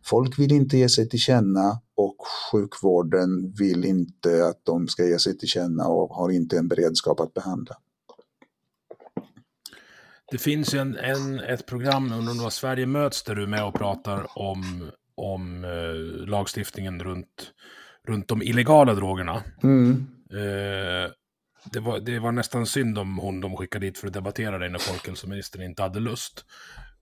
[0.05, 2.17] folk vill inte ge sig till känna och
[2.53, 7.21] sjukvården vill inte att de ska ge sig till känna och har inte en beredskap
[7.21, 7.77] att behandla.
[10.31, 13.47] Det finns ju en, en, ett program, under det var Sverige möts, där du är
[13.47, 15.95] med och pratar om om eh,
[16.29, 17.53] lagstiftningen runt,
[18.09, 19.43] runt de illegala drogerna.
[19.63, 20.07] Mm.
[20.31, 21.11] Eh,
[21.73, 24.69] det, var, det var nästan synd om hon de skickade dit för att debattera det
[24.69, 26.45] när folkhälsoministern inte hade lust.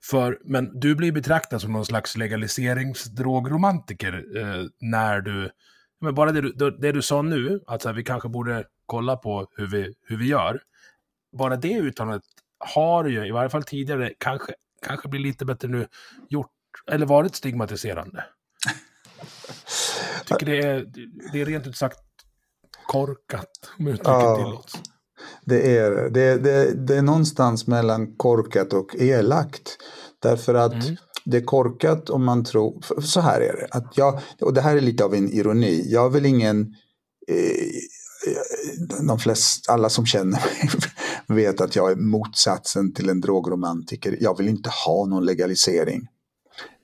[0.03, 5.51] För, men du blir betraktad som någon slags legaliseringsdrogromantiker eh, när du,
[6.01, 9.47] men bara det du, det du sa nu, att här, vi kanske borde kolla på
[9.57, 10.61] hur vi, hur vi gör.
[11.39, 12.23] Bara det uttalandet
[12.59, 14.53] har ju, i varje fall tidigare, kanske,
[14.87, 15.87] kanske blir lite bättre nu,
[16.29, 16.51] gjort
[16.91, 18.25] eller varit stigmatiserande.
[20.19, 20.87] Jag tycker det är,
[21.33, 21.99] det är rent ut sagt
[22.87, 24.73] korkat, om uttrycket ja, tillåts.
[25.45, 29.77] Det är, det, det, det är någonstans mellan korkat och elakt.
[30.23, 30.97] Därför att mm.
[31.25, 34.77] det är korkat om man tror, så här är det, att jag, och det här
[34.77, 36.61] är lite av en ironi, jag är väl ingen
[37.29, 40.71] eh, de flesta, alla som känner mig
[41.45, 44.17] vet att jag är motsatsen till en drogromantiker.
[44.21, 46.09] Jag vill inte ha någon legalisering.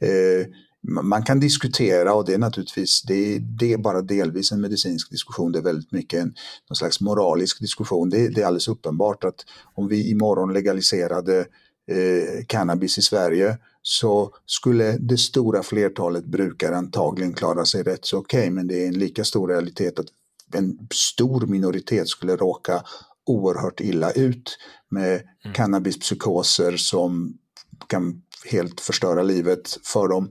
[0.00, 0.46] Eh,
[0.88, 5.52] man kan diskutera och det är naturligtvis, det, det, är bara delvis en medicinsk diskussion,
[5.52, 6.34] det är väldigt mycket en
[6.68, 8.10] någon slags moralisk diskussion.
[8.10, 11.38] Det, det är alldeles uppenbart att om vi imorgon legaliserade
[11.90, 18.18] eh, cannabis i Sverige så skulle det stora flertalet brukare antagligen klara sig rätt så
[18.18, 20.06] okej, okay, men det är en lika stor realitet att
[20.54, 22.82] en stor minoritet skulle råka
[23.26, 24.58] oerhört illa ut
[24.88, 25.54] med mm.
[25.54, 27.38] cannabispsykoser som
[27.86, 30.30] kan helt förstöra livet för dem.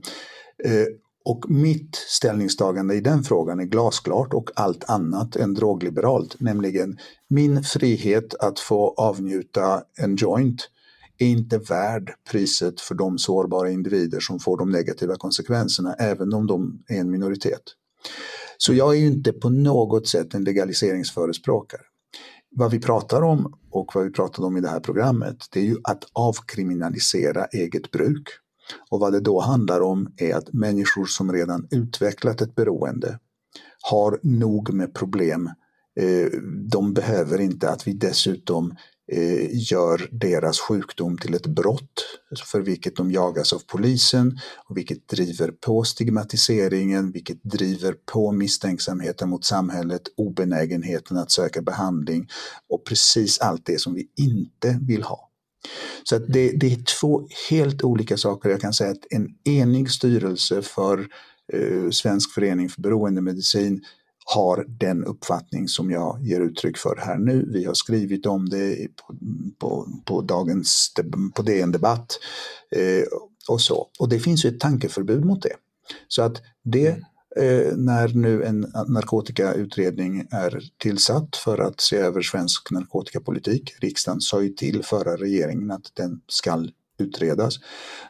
[0.64, 0.86] Eh,
[1.24, 7.62] och mitt ställningstagande i den frågan är glasklart och allt annat än drogliberalt, nämligen min
[7.62, 10.70] frihet att få avnjuta en joint
[11.18, 16.46] är inte värd priset för de sårbara individer som får de negativa konsekvenserna, även om
[16.46, 17.62] de är en minoritet.
[18.58, 21.82] Så jag är ju inte på något sätt en legaliseringsförespråkare
[22.56, 25.64] vad vi pratar om och vad vi pratade om i det här programmet, det är
[25.64, 28.28] ju att avkriminalisera eget bruk.
[28.90, 33.18] Och vad det då handlar om är att människor som redan utvecklat ett beroende
[33.80, 35.50] har nog med problem.
[36.00, 36.40] Eh,
[36.70, 38.74] de behöver inte att vi dessutom
[39.12, 42.06] Eh, gör deras sjukdom till ett brott
[42.44, 44.38] för vilket de jagas av polisen
[44.68, 52.28] och vilket driver på stigmatiseringen, vilket driver på misstänksamheten mot samhället, obenägenheten att söka behandling
[52.68, 55.30] och precis allt det som vi inte vill ha.
[56.04, 58.50] Så att det, det är två helt olika saker.
[58.50, 61.06] Jag kan säga att en enig styrelse för
[61.52, 63.84] eh, Svensk förening för beroendemedicin
[64.34, 67.48] har den uppfattning som jag ger uttryck för här nu.
[67.52, 69.14] Vi har skrivit om det på,
[69.58, 70.94] på, på dagens
[71.34, 72.18] på DN Debatt
[72.76, 73.04] eh,
[73.48, 73.88] och så.
[73.98, 75.54] Och det finns ju ett tankeförbud mot det.
[76.08, 76.88] Så att det
[77.36, 84.42] eh, när nu en narkotikautredning är tillsatt för att se över svensk narkotikapolitik, riksdagen sa
[84.42, 86.66] ju till förra regeringen att den ska
[86.98, 87.54] utredas.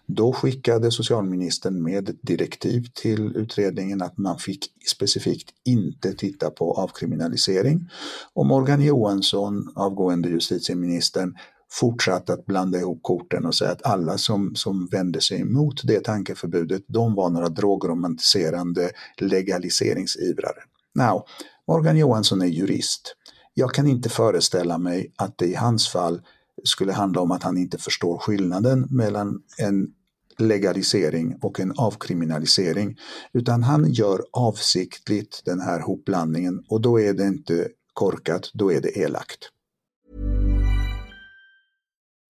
[0.07, 6.73] Då skickade socialministern med ett direktiv till utredningen att man fick specifikt inte titta på
[6.75, 7.89] avkriminalisering.
[8.35, 11.35] Och Morgan Johansson, avgående justitieministern,
[11.71, 16.05] fortsatte att blanda ihop korten och säga att alla som, som vände sig emot det
[16.05, 20.63] tankeförbudet, de var några drogromantiserande legaliseringsivrare.
[20.95, 21.27] Now,
[21.69, 23.17] Morgan Johansson är jurist.
[23.55, 26.23] Jag kan inte föreställa mig att det i hans fall
[26.65, 29.93] skulle handla om att han inte förstår skillnaden mellan en
[30.39, 32.97] legalisering och en avkriminalisering.
[33.33, 38.81] Utan han gör avsiktligt den här hopblandningen och då är det inte korkat, då är
[38.81, 39.39] det elakt.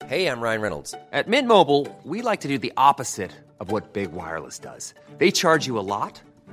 [0.09, 0.93] Hej, jag Ryan Reynolds.
[0.93, 4.95] På Mint Mobile, we like to do the opposite of what Big Wireless does.
[5.19, 6.23] They charge you a lot.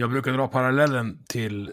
[0.00, 1.72] Jag brukar dra parallellen till,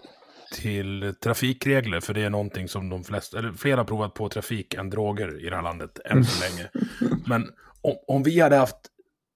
[0.56, 4.74] till trafikregler, för det är någonting som de flesta, eller fler har provat på trafik
[4.74, 6.70] än droger i det här landet än så länge.
[7.28, 7.50] Men
[7.82, 8.78] om, om vi hade haft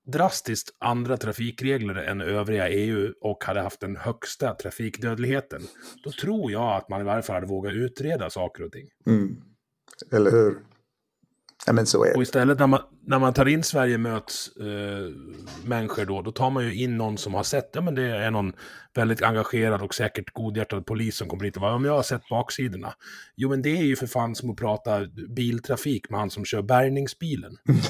[0.07, 5.61] drastiskt andra trafikregler än övriga EU och hade haft den högsta trafikdödligheten,
[6.03, 8.87] då tror jag att man i varje fall hade vågat utreda saker och ting.
[9.07, 9.41] Mm.
[10.11, 10.57] Eller hur?
[11.65, 12.15] Ja, men så är det.
[12.15, 15.15] Och istället när man, när man tar in Sverige möts eh,
[15.63, 18.31] människor då, då tar man ju in någon som har sett, ja men det är
[18.31, 18.53] någon
[18.95, 22.29] väldigt engagerad och säkert godhjärtad polis som kommer hit och bara, om jag har sett
[22.29, 22.93] baksidorna.
[23.35, 24.99] Jo men det är ju för fan som att prata
[25.35, 27.57] biltrafik med han som kör bärgningsbilen.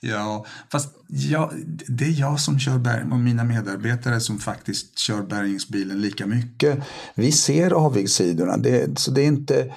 [0.00, 1.52] Ja, fast jag,
[1.88, 6.78] det är jag som kör bärgning och mina medarbetare som faktiskt kör bärgningsbilen lika mycket.
[7.14, 9.60] Vi ser avigsidorna, det, så det är inte...
[9.60, 9.74] Eh,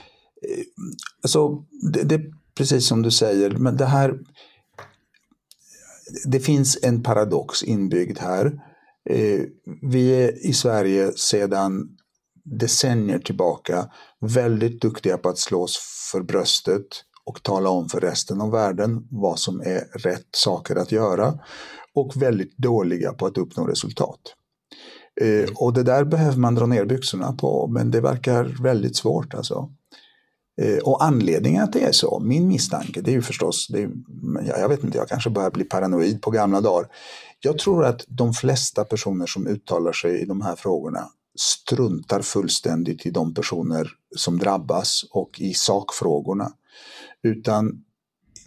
[1.23, 2.21] alltså, det, det
[2.61, 4.19] precis som du säger, men det här...
[6.25, 8.45] Det finns en paradox inbyggd här.
[9.09, 9.41] Eh,
[9.81, 11.97] vi är i Sverige sedan
[12.43, 15.79] decennier tillbaka väldigt duktiga på att slå oss
[16.11, 16.85] för bröstet
[17.25, 21.39] och tala om för resten av världen vad som är rätt saker att göra
[21.95, 24.21] och väldigt dåliga på att uppnå resultat.
[25.21, 29.33] Eh, och det där behöver man dra ner byxorna på, men det verkar väldigt svårt
[29.33, 29.69] alltså.
[30.61, 33.91] Eh, och anledningen att det är så, min misstanke, det är ju förstås, det är,
[34.59, 36.87] jag vet inte, jag kanske börjar bli paranoid på gamla dagar.
[37.39, 41.07] Jag tror att de flesta personer som uttalar sig i de här frågorna
[41.39, 46.51] struntar fullständigt i de personer som drabbas och i sakfrågorna.
[47.23, 47.83] Utan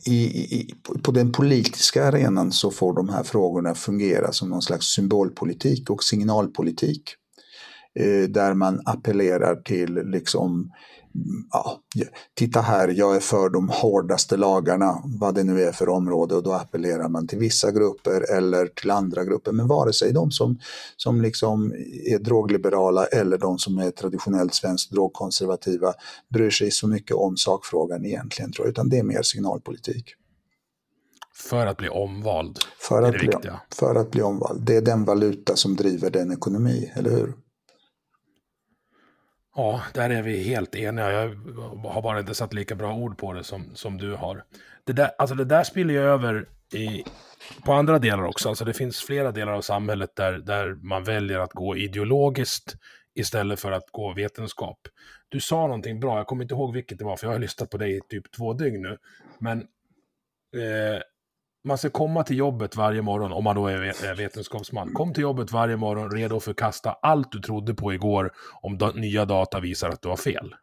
[0.06, 0.24] i,
[0.56, 5.90] i, på den politiska arenan så får de här frågorna fungera som någon slags symbolpolitik
[5.90, 7.02] och signalpolitik.
[8.00, 10.72] Eh, där man appellerar till liksom
[11.50, 11.80] ja,
[12.34, 16.42] titta här, jag är för de hårdaste lagarna, vad det nu är för område och
[16.42, 19.52] då appellerar man till vissa grupper eller till andra grupper.
[19.52, 20.58] Men vare sig de som,
[20.96, 21.72] som liksom
[22.06, 25.92] är drogliberala eller de som är traditionellt svenskt drogkonservativa
[26.28, 30.14] bryr sig så mycket om sakfrågan egentligen, tror jag, utan det är mer signalpolitik.
[31.50, 32.58] För att bli omvald.
[32.78, 33.30] För att, bli,
[33.74, 34.62] för att bli omvald.
[34.66, 37.32] Det är den valuta som driver den ekonomi, eller hur?
[39.56, 41.12] Ja, där är vi helt eniga.
[41.12, 41.28] Jag
[41.84, 44.44] har bara inte satt lika bra ord på det som, som du har.
[44.84, 47.04] Det där, alltså det där spiller ju över i,
[47.64, 48.48] på andra delar också.
[48.48, 52.76] Alltså det finns flera delar av samhället där, där man väljer att gå ideologiskt
[53.14, 54.78] istället för att gå vetenskap.
[55.28, 57.70] Du sa någonting bra, jag kommer inte ihåg vilket det var, för jag har lyssnat
[57.70, 58.98] på dig i typ två dygn nu.
[59.38, 59.58] Men
[60.56, 61.00] eh,
[61.64, 64.92] man ska komma till jobbet varje morgon, om man då är vetenskapsman.
[64.92, 69.24] Kom till jobbet varje morgon redo att förkasta allt du trodde på igår om nya
[69.24, 70.54] data visar att du har fel.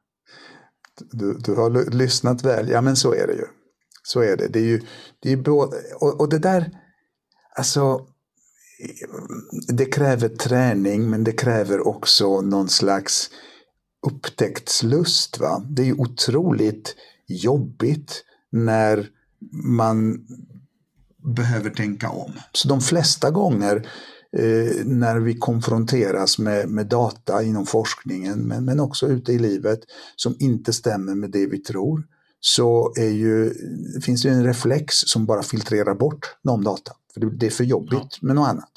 [1.11, 3.45] Du, du har lyssnat väl, ja men så är det ju.
[4.03, 4.47] Så är det.
[4.47, 4.81] Det är ju,
[5.19, 6.71] det är både, och, och det där,
[7.55, 8.07] alltså,
[9.67, 13.29] det kräver träning men det kräver också någon slags
[14.07, 15.39] upptäcktslust.
[15.39, 15.65] Va?
[15.69, 16.95] Det är ju otroligt
[17.27, 19.07] jobbigt när
[19.63, 20.25] man
[21.23, 22.31] behöver tänka om.
[22.53, 23.75] Så de flesta gånger
[24.37, 29.79] eh, när vi konfronteras med, med data inom forskningen men, men också ute i livet
[30.15, 32.03] som inte stämmer med det vi tror
[32.39, 33.53] så är ju,
[34.01, 36.91] finns det en reflex som bara filtrerar bort de data.
[37.13, 38.17] För det, är för jobbigt ja.
[38.21, 38.71] med något annat.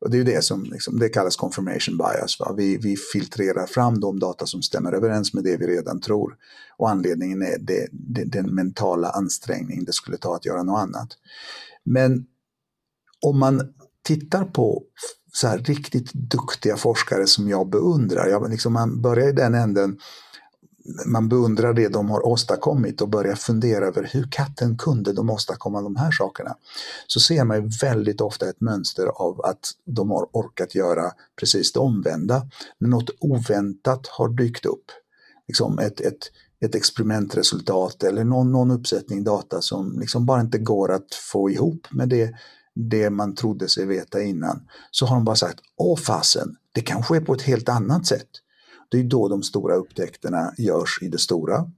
[0.00, 2.40] Och det är ju det som liksom, det kallas confirmation bias.
[2.40, 2.54] Va?
[2.56, 6.36] Vi, vi filtrerar fram de data som stämmer överens med det vi redan tror.
[6.76, 11.08] Och anledningen är det, det, den mentala ansträngning det skulle ta att göra något annat.
[11.84, 12.26] Men
[13.26, 14.82] om man tittar på
[15.32, 19.98] så här riktigt duktiga forskare som jag beundrar, jag, liksom man börjar i den änden
[21.06, 25.82] man beundrar det de har åstadkommit och börjar fundera över hur katten kunde de åstadkomma
[25.82, 26.56] de här sakerna.
[27.06, 31.72] Så ser man ju väldigt ofta ett mönster av att de har orkat göra precis
[31.72, 32.46] det omvända.
[32.78, 34.84] Något oväntat har dykt upp,
[35.48, 40.92] liksom ett, ett, ett experimentresultat eller någon, någon uppsättning data som liksom bara inte går
[40.92, 42.34] att få ihop med det,
[42.74, 47.16] det man trodde sig veta innan, så har de bara sagt åh fasen, det kanske
[47.16, 48.28] är på ett helt annat sätt.
[48.90, 51.70] Det är då de stora upptäckterna görs i det stora.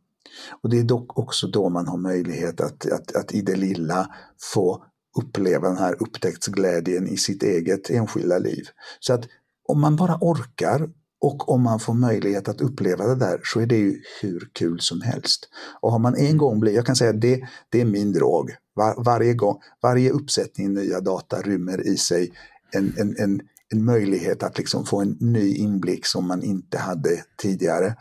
[0.63, 4.09] Och det är dock också då man har möjlighet att, att, att i det lilla
[4.55, 4.85] få
[5.19, 8.65] uppleva den här upptäcktsglädjen i sitt eget enskilda liv.
[9.01, 9.25] Så att
[9.69, 10.89] om man bara orkar
[11.21, 14.81] och om man får möjlighet att uppleva det där så är det ju hur kul
[14.81, 15.49] som helst.
[15.81, 18.51] Och har man en gång blivit, jag kan säga att det, det är min drog.
[18.75, 22.33] Var, varje, gång, varje uppsättning nya data rymmer i sig
[22.71, 23.41] en, en, en,
[23.73, 27.95] en möjlighet att liksom få en ny inblick som man inte hade tidigare.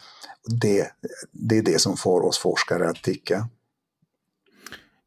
[0.61, 0.87] Det,
[1.31, 3.49] det är det som får oss forskare att ticka.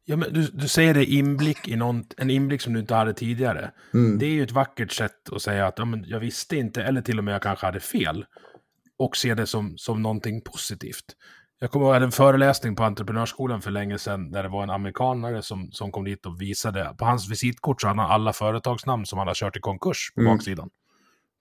[0.05, 3.13] Ja, men du, du säger det inblick i någon, en inblick som du inte hade
[3.13, 3.71] tidigare.
[3.93, 4.19] Mm.
[4.19, 7.01] Det är ju ett vackert sätt att säga att ja, men jag visste inte, eller
[7.01, 8.25] till och med jag kanske hade fel.
[8.97, 11.15] Och se det som, som någonting positivt.
[11.59, 14.49] Jag kommer ihåg att jag hade en föreläsning på Entreprenörsskolan för länge sedan där det
[14.49, 16.95] var en amerikanare som, som kom dit och visade.
[16.97, 20.21] På hans visitkort så hade han alla företagsnamn som han har kört i konkurs på
[20.21, 20.33] mm.
[20.33, 20.69] baksidan.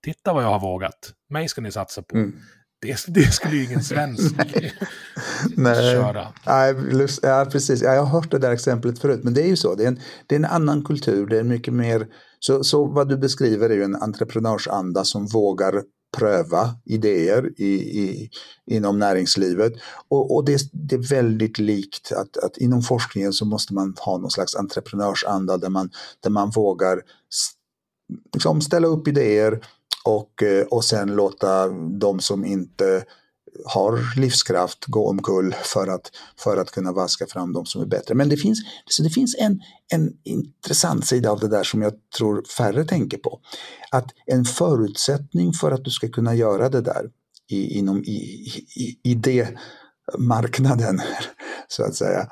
[0.05, 1.13] Titta vad jag har vågat.
[1.31, 2.17] Mig ska ni satsa på.
[2.17, 2.37] Mm.
[2.81, 4.37] Det, det, skulle ju ingen svensk
[5.57, 5.93] Nej.
[5.95, 6.29] köra.
[6.47, 6.75] Nej,
[7.23, 7.83] ja, precis.
[7.83, 9.75] jag har hört det där exemplet förut, men det är ju så.
[9.75, 12.07] Det är en, det är en annan kultur, det är mycket mer...
[12.39, 15.83] Så, så vad du beskriver är ju en entreprenörsanda som vågar
[16.17, 18.31] pröva idéer i, i,
[18.67, 19.73] inom näringslivet.
[20.09, 24.19] Och, och det, det, är väldigt likt att, att inom forskningen så måste man ha
[24.19, 25.91] någon slags entreprenörsanda där man,
[26.21, 27.03] där man vågar
[28.33, 29.61] liksom ställa upp idéer
[30.05, 33.05] och, och sen låta de som inte
[33.65, 38.15] har livskraft gå omkull för att, för att kunna vaska fram de som är bättre.
[38.15, 39.61] Men det finns, så det finns en,
[39.93, 43.41] en intressant sida av det där som jag tror färre tänker på.
[43.91, 47.11] Att en förutsättning för att du ska kunna göra det där
[47.51, 48.13] i, inom i,
[48.77, 49.49] i, i det
[50.19, 51.01] marknaden,
[51.69, 52.29] så att säga,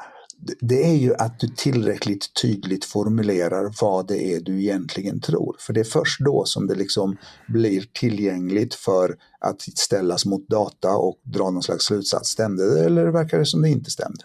[0.60, 5.56] det är ju att du tillräckligt tydligt formulerar vad det är du egentligen tror.
[5.58, 7.16] För det är först då som det liksom
[7.48, 12.28] blir tillgängligt för att ställas mot data och dra någon slags slutsats.
[12.28, 14.24] Stämde det eller verkar det som det inte stämde?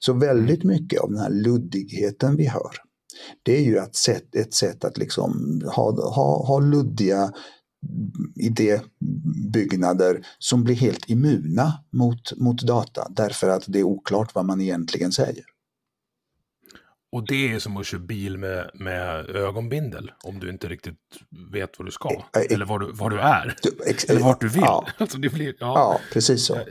[0.00, 2.76] Så väldigt mycket av den här luddigheten vi hör,
[3.42, 7.32] det är ju ett sätt, ett sätt att liksom ha, ha, ha luddiga
[8.34, 14.60] idébyggnader som blir helt immuna mot, mot data därför att det är oklart vad man
[14.60, 15.44] egentligen säger.
[17.14, 20.98] Och det är som att köra bil med, med ögonbindel om du inte riktigt
[21.52, 22.10] vet vad du ska.
[22.10, 23.56] Eh, eh, eller var du, var du är.
[24.08, 24.62] eller vart du vill.
[24.62, 25.54] Ja, alltså blir, ja.
[25.60, 26.54] ja precis så.
[26.54, 26.66] Jag,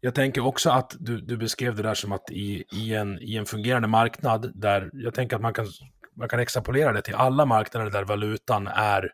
[0.00, 3.36] jag tänker också att du, du beskrev det där som att i, i, en, i
[3.36, 5.66] en fungerande marknad där jag tänker att man kan,
[6.16, 9.10] man kan extrapolera det till alla marknader där valutan är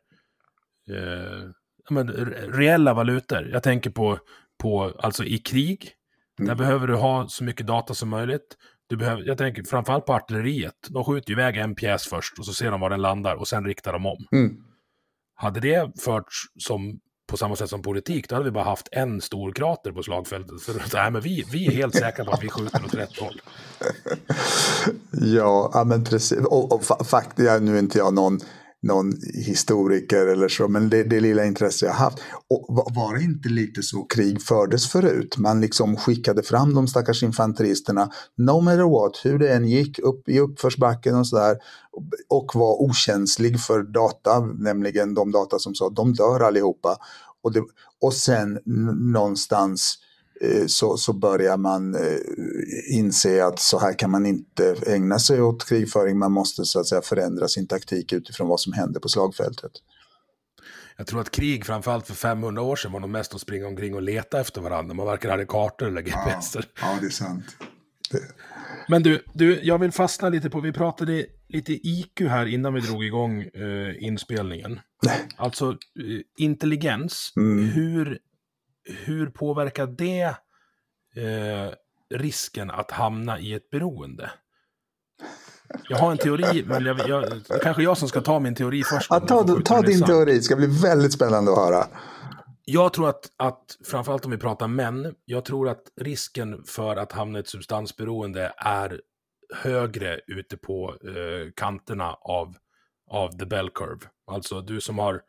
[0.96, 1.50] eh,
[1.90, 2.08] men,
[2.52, 3.48] reella valutor.
[3.52, 4.18] Jag tänker på,
[4.62, 5.92] på alltså i krig.
[6.38, 6.48] Mm.
[6.48, 8.56] Där behöver du ha så mycket data som möjligt.
[8.86, 10.74] Du behöver, jag tänker framförallt på artilleriet.
[10.88, 13.64] De skjuter iväg en pjäs först och så ser de var den landar och sen
[13.64, 14.26] riktar de om.
[14.32, 14.56] Mm.
[15.34, 19.20] Hade det förts som på samma sätt som politik, då hade vi bara haft en
[19.20, 20.60] stor krater på slagfältet.
[20.60, 23.42] Så, nej, men vi, vi är helt säkra på att vi skjuter åt rätt håll.
[25.10, 26.38] ja, men precis.
[26.38, 28.40] Och, och faktiskt, nu är inte jag någon
[28.82, 32.18] någon historiker eller så, men det, det lilla intresse jag haft.
[32.48, 35.38] Och var det inte lite så krig fördes förut?
[35.38, 40.28] Man liksom skickade fram de stackars infanteristerna, no matter what, hur det än gick, upp
[40.28, 41.56] i uppförsbacken och sådär,
[42.28, 46.96] och var okänslig för data, nämligen de data som sa att de dör allihopa.
[47.42, 47.62] Och, det,
[48.00, 48.58] och sen
[49.12, 50.09] någonstans eh,
[50.66, 52.18] så, så börjar man eh,
[52.88, 56.18] inse att så här kan man inte ägna sig åt krigföring.
[56.18, 59.72] Man måste så att säga förändra sin taktik utifrån vad som händer på slagfältet.
[60.96, 63.94] Jag tror att krig, framförallt för 500 år sedan, var nog mest att springa omkring
[63.94, 64.94] och leta efter varandra.
[64.94, 66.54] Man varken hade kartor eller GPS.
[66.54, 67.44] Ja, ja, det är sant.
[68.10, 68.18] Det...
[68.88, 72.80] Men du, du, jag vill fastna lite på, vi pratade lite IQ här innan vi
[72.80, 74.80] drog igång eh, inspelningen.
[75.36, 77.64] Alltså, eh, intelligens, Mm.
[77.64, 78.18] hur,
[78.90, 80.34] hur påverkar det
[81.16, 81.74] eh,
[82.14, 84.30] risken att hamna i ett beroende?
[85.88, 89.06] Jag har en teori, men jag, jag, kanske jag som ska ta min teori först.
[89.10, 91.86] Ja, ta ta din teori, det ska bli väldigt spännande att höra.
[92.64, 97.12] Jag tror att, att, framförallt om vi pratar män, jag tror att risken för att
[97.12, 99.00] hamna i ett substansberoende är
[99.54, 102.56] högre ute på eh, kanterna av,
[103.10, 104.00] av the bell curve.
[104.26, 105.22] Alltså du som har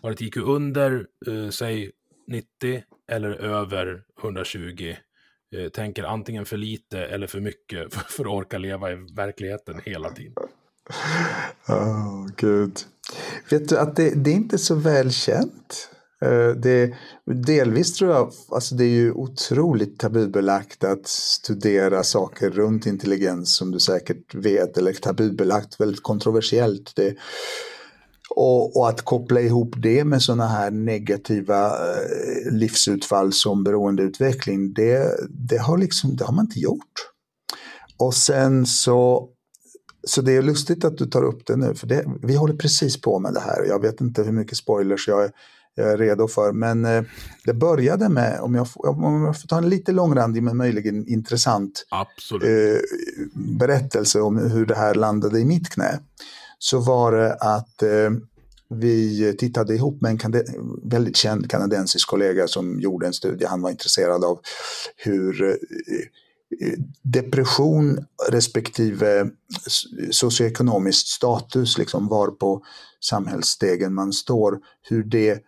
[0.00, 1.92] varit IQ under, eh, säg
[2.26, 4.96] 90 eller över 120,
[5.56, 9.80] eh, tänker antingen för lite eller för mycket för, för att orka leva i verkligheten
[9.84, 10.34] hela tiden.
[11.68, 12.78] Åh, gud.
[13.50, 15.90] Vet du att det, det är inte så välkänt?
[16.22, 16.94] Eh, det,
[17.24, 23.70] delvis tror jag, alltså det är ju otroligt tabubelagt att studera saker runt intelligens som
[23.70, 26.92] du säkert vet, eller tabubelagt, väldigt kontroversiellt.
[26.96, 27.16] Det,
[28.36, 35.16] och, och att koppla ihop det med sådana här negativa eh, livsutfall som beroendeutveckling, det,
[35.30, 36.92] det, har liksom, det har man inte gjort.
[37.98, 39.28] Och sen så
[40.06, 43.00] så det är lustigt att du tar upp det nu, för det, vi håller precis
[43.00, 43.64] på med det här.
[43.68, 45.30] Jag vet inte hur mycket spoilers jag är,
[45.74, 47.02] jag är redo för, men eh,
[47.44, 51.08] det började med, om jag, får- om jag får ta en lite långrandig men möjligen
[51.08, 51.86] intressant
[52.48, 52.78] eh,
[53.58, 55.98] berättelse om hur det här landade i mitt knä,
[56.58, 58.10] så var det att eh,
[58.68, 60.44] vi tittade ihop med en kande-
[60.82, 63.46] väldigt känd kanadensisk kollega som gjorde en studie.
[63.46, 64.40] Han var intresserad av
[64.96, 69.30] hur eh, eh depression respektive
[70.10, 72.64] socioekonomisk status, liksom var på
[73.00, 75.40] samhällsstegen man står, hur det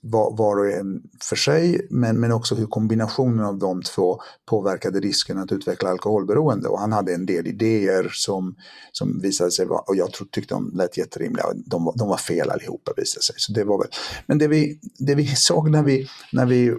[0.00, 5.38] var, och en för sig, men, men också hur kombinationen av de två påverkade risken
[5.38, 6.68] att utveckla alkoholberoende.
[6.68, 8.54] Och han hade en del idéer som,
[8.92, 12.50] som visade sig vara, och jag tyckte de lät jätterimliga, de, var- de var fel
[12.50, 13.34] allihopa visade sig.
[13.38, 13.88] Så det var väl,
[14.26, 16.76] men det vi, det vi såg när vi, när vi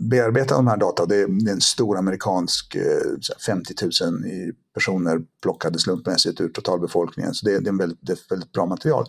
[0.00, 1.06] bearbeta de här data.
[1.06, 7.34] Det är en stor amerikansk, eh, 50 000 personer plockade slumpmässigt ur totalbefolkningen.
[7.34, 9.06] Så det är, det är, en väldigt, det är ett väldigt bra material.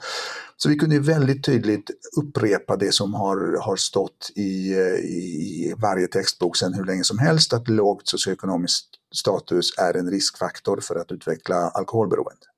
[0.58, 5.74] Så vi kunde ju väldigt tydligt upprepa det som har, har stått i, eh, i
[5.78, 8.86] varje textbok sedan hur länge som helst, att lågt socioekonomisk
[9.16, 12.49] status är en riskfaktor för att utveckla alkoholberoende.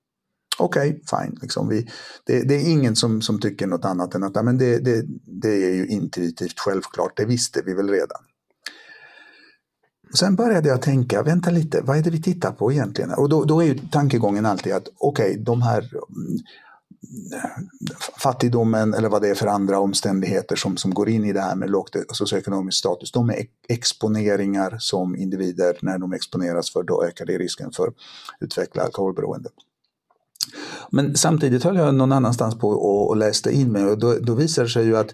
[0.62, 1.38] Okej, fine.
[1.42, 1.88] Liksom vi,
[2.26, 5.06] det, det är ingen som, som tycker något annat än att men det, det,
[5.42, 8.22] det är ju intuitivt självklart, det visste vi väl redan.
[10.14, 13.14] Sen började jag tänka, vänta lite, vad är det vi tittar på egentligen?
[13.14, 16.40] Och då, då är ju tankegången alltid att okej, de här mm,
[18.24, 21.56] fattigdomen eller vad det är för andra omständigheter som, som går in i det här
[21.56, 27.26] med lågt socioekonomisk status, de är exponeringar som individer, när de exponeras för, då ökar
[27.26, 27.94] det risken för att
[28.40, 29.50] utveckla alkoholberoende.
[30.90, 34.36] Men samtidigt höll jag någon annanstans på och, och läste in mig och då, då
[34.36, 35.14] visade det sig ju att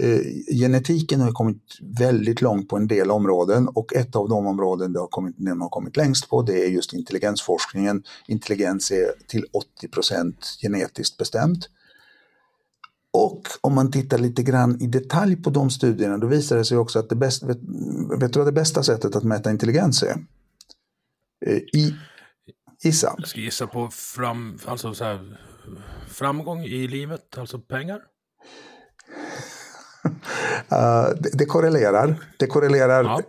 [0.00, 0.20] eh,
[0.60, 1.62] genetiken har kommit
[1.98, 5.60] väldigt långt på en del områden och ett av de områden det har kommit, den
[5.60, 8.02] har kommit längst på det är just intelligensforskningen.
[8.26, 9.44] Intelligens är till
[9.82, 11.68] 80% genetiskt bestämt.
[13.12, 16.78] Och om man tittar lite grann i detalj på de studierna då visar det sig
[16.78, 17.58] också att det bästa, vet,
[18.20, 20.24] vet du vad det bästa sättet att mäta intelligens är?
[21.46, 21.94] Eh, I,
[22.82, 23.14] gissa.
[23.18, 25.40] Jag ska gissa på fram, alltså så här,
[26.08, 28.00] framgång i livet, alltså pengar.
[30.72, 32.16] Uh, det, det korrelerar.
[32.38, 33.20] Det korrelerar Ja.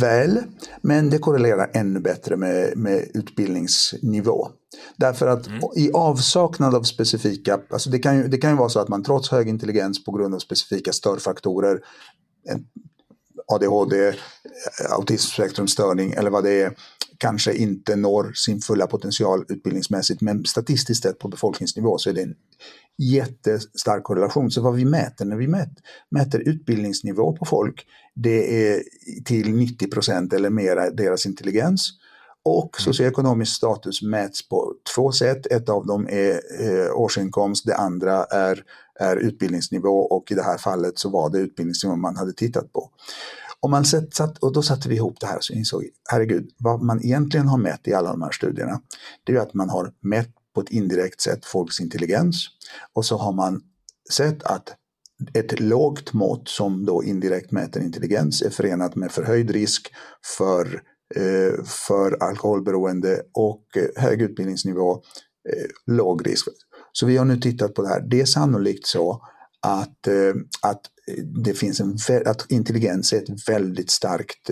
[0.00, 0.42] väl,
[0.82, 4.48] men det korrelerar ännu bättre med, med utbildningsnivå.
[4.96, 8.80] Därför att i avsaknad av specifika, alltså det kan, ju, det kan ju vara så
[8.80, 11.80] att man trots hög intelligens på grund av specifika störfaktorer,
[13.50, 14.14] ADHD, eh,
[14.90, 16.74] autismspektrumstörning eller vad det är,
[17.18, 20.20] kanske inte når sin fulla potential utbildningsmässigt.
[20.20, 22.34] Men statistiskt sett på befolkningsnivå så är det en
[22.98, 24.50] jättestark korrelation.
[24.50, 25.76] Så vad vi mäter när vi mäter,
[26.10, 28.82] mäter utbildningsnivå på folk, det är
[29.24, 31.90] till 90 procent eller mera deras intelligens.
[32.44, 35.46] Och socioekonomisk status mäts på två sätt.
[35.46, 38.62] Ett av dem är eh, årsinkomst, det andra är,
[39.00, 42.90] är utbildningsnivå och i det här fallet så var det utbildningsnivå man hade tittat på.
[43.60, 47.04] Om man satt, och då satte vi ihop det här så insåg herregud, vad man
[47.04, 48.80] egentligen har mätt i alla de här studierna,
[49.24, 52.46] det är att man har mätt på ett indirekt sätt folks intelligens
[52.92, 53.62] och så har man
[54.12, 54.76] sett att
[55.34, 59.92] ett lågt mått som då indirekt mäter intelligens är förenat med förhöjd risk
[60.38, 60.82] för,
[61.14, 64.92] Eh, för alkoholberoende och eh, hög utbildningsnivå,
[65.48, 66.46] eh, låg risk.
[66.92, 68.00] Så vi har nu tittat på det här.
[68.00, 69.22] Det är sannolikt så
[69.62, 70.08] att,
[70.62, 70.80] att,
[71.44, 71.96] det finns en,
[72.26, 74.50] att intelligens är ett väldigt starkt,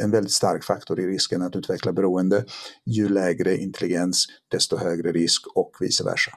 [0.00, 2.44] en väldigt stark faktor i risken att utveckla beroende.
[2.86, 6.30] Ju lägre intelligens, desto högre risk och vice versa.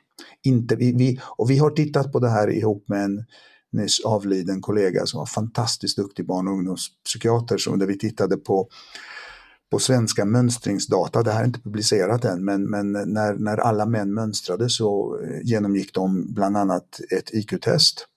[0.44, 3.26] Inte, vi, vi, och vi har tittat på det här ihop med en
[3.72, 8.70] nyss avliden kollega som var fantastiskt duktig barn och ungdomspsykiater, som, där vi tittade på
[9.72, 14.14] på svenska mönstringsdata, det här är inte publicerat än, men, men när, när alla män
[14.14, 18.08] mönstrade så eh, genomgick de bland annat ett IQ-test.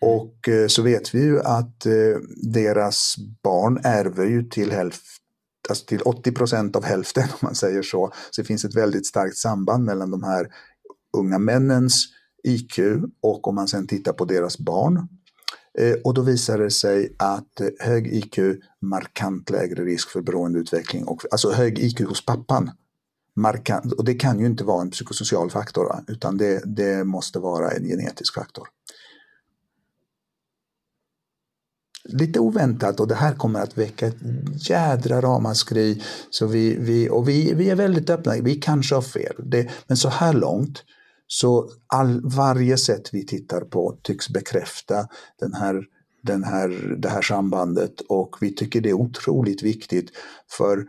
[0.00, 1.92] Och eh, så vet vi ju att eh,
[2.52, 5.22] deras barn ärver ju till hälften
[5.68, 8.12] alltså till 80 procent av hälften om man säger så.
[8.30, 10.48] Så det finns ett väldigt starkt samband mellan de här
[11.16, 12.06] unga männens
[12.44, 12.78] IQ
[13.22, 15.08] och om man sen tittar på deras barn.
[15.78, 18.38] Eh, och då visar det sig att eh, hög IQ,
[18.80, 22.70] markant lägre risk för beroendeutveckling, och, alltså hög IQ hos pappan.
[23.36, 27.70] Markant, och det kan ju inte vara en psykosocial faktor, utan det, det måste vara
[27.70, 28.68] en genetisk faktor.
[32.08, 34.16] lite oväntat och det här kommer att väcka ett
[34.70, 36.02] jädra ramaskri.
[36.30, 39.34] Så vi, vi, och vi, vi är väldigt öppna, vi kanske har fel.
[39.38, 40.84] Det, men så här långt
[41.26, 45.08] så all, varje sätt vi tittar på tycks bekräfta
[45.40, 45.84] den här,
[46.22, 50.10] den här, det här sambandet och vi tycker det är otroligt viktigt.
[50.50, 50.86] För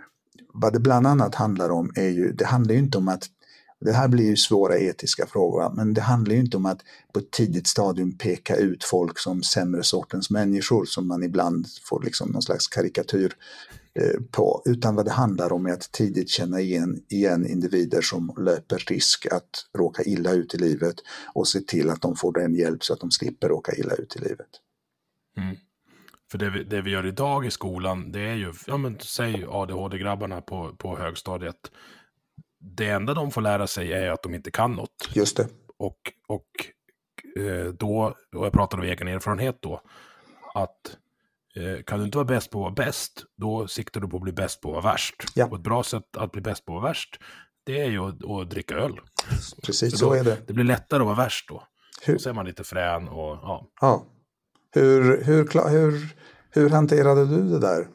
[0.53, 3.23] vad det bland annat handlar om är ju, det handlar ju inte om att
[3.79, 6.79] det här blir ju svåra etiska frågor, men det handlar ju inte om att
[7.13, 12.03] på ett tidigt stadium peka ut folk som sämre sortens människor som man ibland får
[12.03, 13.33] liksom någon slags karikatyr
[14.31, 18.77] på, utan vad det handlar om är att tidigt känna igen, igen individer som löper
[18.77, 20.95] risk att råka illa ut i livet
[21.33, 24.15] och se till att de får den hjälp så att de slipper råka illa ut
[24.15, 24.49] i livet.
[25.37, 25.55] Mm.
[26.31, 29.45] För det vi, det vi gör idag i skolan, det är ju, ja men säg
[29.49, 31.71] ADHD-grabbarna på, på högstadiet,
[32.59, 35.09] det enda de får lära sig är att de inte kan något.
[35.13, 35.47] Just det.
[35.77, 36.47] Och, och
[37.39, 39.81] eh, då, och jag pratar av egen erfarenhet då,
[40.53, 40.93] att eh,
[41.85, 44.31] kan du inte vara bäst på att vara bäst, då siktar du på att bli
[44.31, 45.15] bäst på att vara värst.
[45.35, 45.45] Ja.
[45.45, 47.19] Och ett bra sätt att bli bäst på att vara värst,
[47.65, 48.99] det är ju att, att dricka öl.
[49.63, 50.47] Precis, så, så är det.
[50.47, 51.63] Det blir lättare att vara värst då.
[52.01, 52.17] Hur?
[52.17, 53.67] Så är man lite frän och ja.
[53.81, 54.05] ja.
[54.71, 56.15] Hur, hur, hur,
[56.51, 57.87] hur hanterade du det där?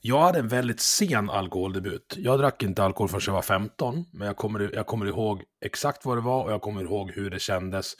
[0.00, 2.14] Jag hade en väldigt sen alkoholdebut.
[2.16, 6.04] Jag drack inte alkohol förrän jag var 15, men jag kommer, jag kommer ihåg exakt
[6.04, 7.94] vad det var och jag kommer ihåg hur det kändes.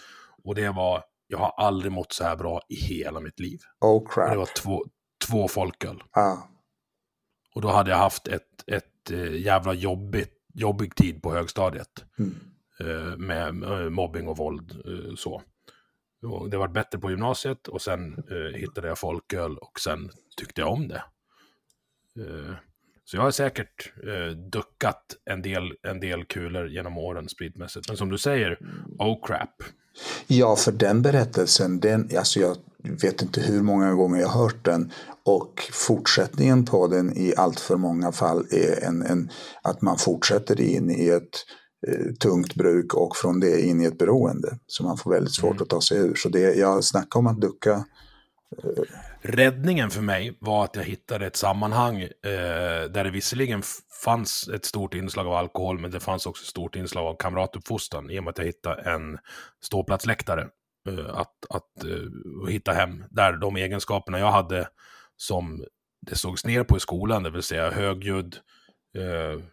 [0.44, 3.58] Och det var, jag har aldrig mått så här bra i hela mitt liv.
[3.80, 4.26] Oh crap.
[4.26, 4.84] Och det var två,
[5.26, 6.02] två folköl.
[6.10, 6.36] Ah.
[7.54, 12.04] Och då hade jag haft ett, ett äh, jävla jobbigt, jobbig tid på högstadiet.
[12.18, 12.36] Mm.
[12.80, 14.82] Äh, med äh, mobbing och våld
[15.18, 15.42] så.
[16.22, 18.24] Och det var bättre på gymnasiet och sen
[18.54, 21.04] hittade jag folköl och sen tyckte jag om det.
[23.00, 27.88] Eh, så jag har säkert eh, duckat en del, en del kulor genom åren spritmässigt.
[27.88, 28.58] Men som du säger,
[28.98, 29.62] oh crap.
[30.26, 32.56] Ja, för den berättelsen, den, alltså jag
[33.02, 34.92] vet inte hur många gånger jag har hört den.
[35.24, 39.30] Och fortsättningen på den i allt för många fall är en, en,
[39.62, 41.44] att man fortsätter in i ett
[41.88, 44.58] eh, tungt bruk och från det in i ett beroende.
[44.66, 45.62] Så man får väldigt svårt mm.
[45.62, 46.14] att ta sig ur.
[46.14, 47.84] Så det, jag snackar om att ducka
[49.22, 52.10] Räddningen för mig var att jag hittade ett sammanhang eh,
[52.90, 53.62] där det visserligen
[54.04, 58.10] fanns ett stort inslag av alkohol, men det fanns också ett stort inslag av kamratuppfostran
[58.10, 59.18] i och med att jag hittade en
[59.62, 60.48] ståplatsläktare
[60.88, 63.04] eh, att, att eh, hitta hem.
[63.10, 64.68] Där de egenskaperna jag hade
[65.16, 65.64] som
[66.06, 68.36] det sågs ner på i skolan, det vill säga högljudd,
[68.98, 69.44] eh,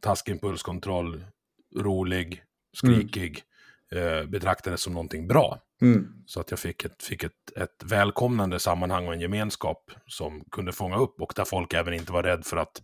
[0.00, 1.24] taskimpulskontroll,
[1.76, 2.42] rolig,
[2.76, 3.42] skrikig, mm.
[3.94, 5.58] Eh, betraktades som någonting bra.
[5.82, 6.06] Mm.
[6.26, 10.72] Så att jag fick, ett, fick ett, ett välkomnande sammanhang och en gemenskap som kunde
[10.72, 12.82] fånga upp och där folk även inte var rädd för att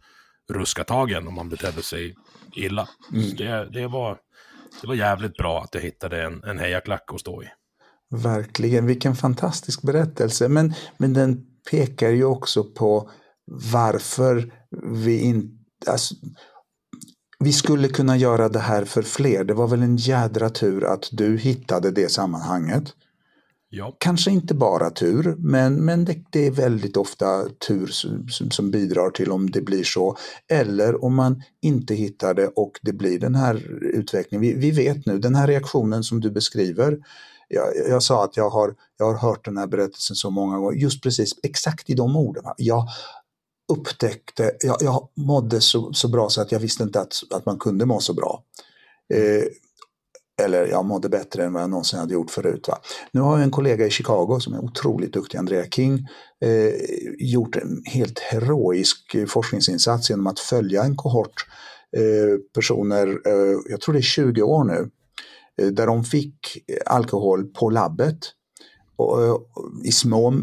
[0.53, 2.15] ruska tagen om man betedde sig
[2.57, 2.89] illa.
[3.13, 3.37] Mm.
[3.37, 4.19] Det, det, var,
[4.81, 7.47] det var jävligt bra att jag hittade en, en hejaklack att stå i.
[8.11, 10.49] Verkligen, vilken fantastisk berättelse.
[10.49, 13.11] Men, men den pekar ju också på
[13.73, 14.53] varför
[15.05, 15.57] vi inte...
[15.91, 16.15] Alltså,
[17.43, 19.45] vi skulle kunna göra det här för fler.
[19.45, 22.85] Det var väl en jädra tur att du hittade det sammanhanget.
[23.75, 23.97] Ja.
[23.99, 29.11] Kanske inte bara tur, men, men det, det är väldigt ofta tur som, som, bidrar
[29.11, 30.17] till om det blir så.
[30.51, 34.41] Eller om man inte hittar det och det blir den här utvecklingen.
[34.41, 36.99] Vi, vi vet nu, den här reaktionen som du beskriver.
[37.49, 40.79] Jag, jag sa att jag har, jag har hört den här berättelsen så många gånger,
[40.79, 42.45] just precis exakt i de orden.
[42.57, 42.89] Jag
[43.73, 47.59] upptäckte, jag, jag mådde så, så bra så att jag visste inte att, att man
[47.59, 48.43] kunde må så bra.
[49.15, 49.45] Eh,
[50.43, 52.69] eller jag mådde bättre än vad jag någonsin hade gjort förut.
[52.69, 52.79] Va?
[53.13, 56.09] Nu har jag en kollega i Chicago som är otroligt duktig, Andrea King,
[56.45, 56.73] eh,
[57.19, 61.47] gjort en helt heroisk forskningsinsats genom att följa en kohort
[61.97, 64.91] eh, personer, eh, jag tror det är 20 år nu,
[65.63, 68.19] eh, där de fick alkohol på labbet
[69.03, 69.43] och,
[69.85, 70.35] i små,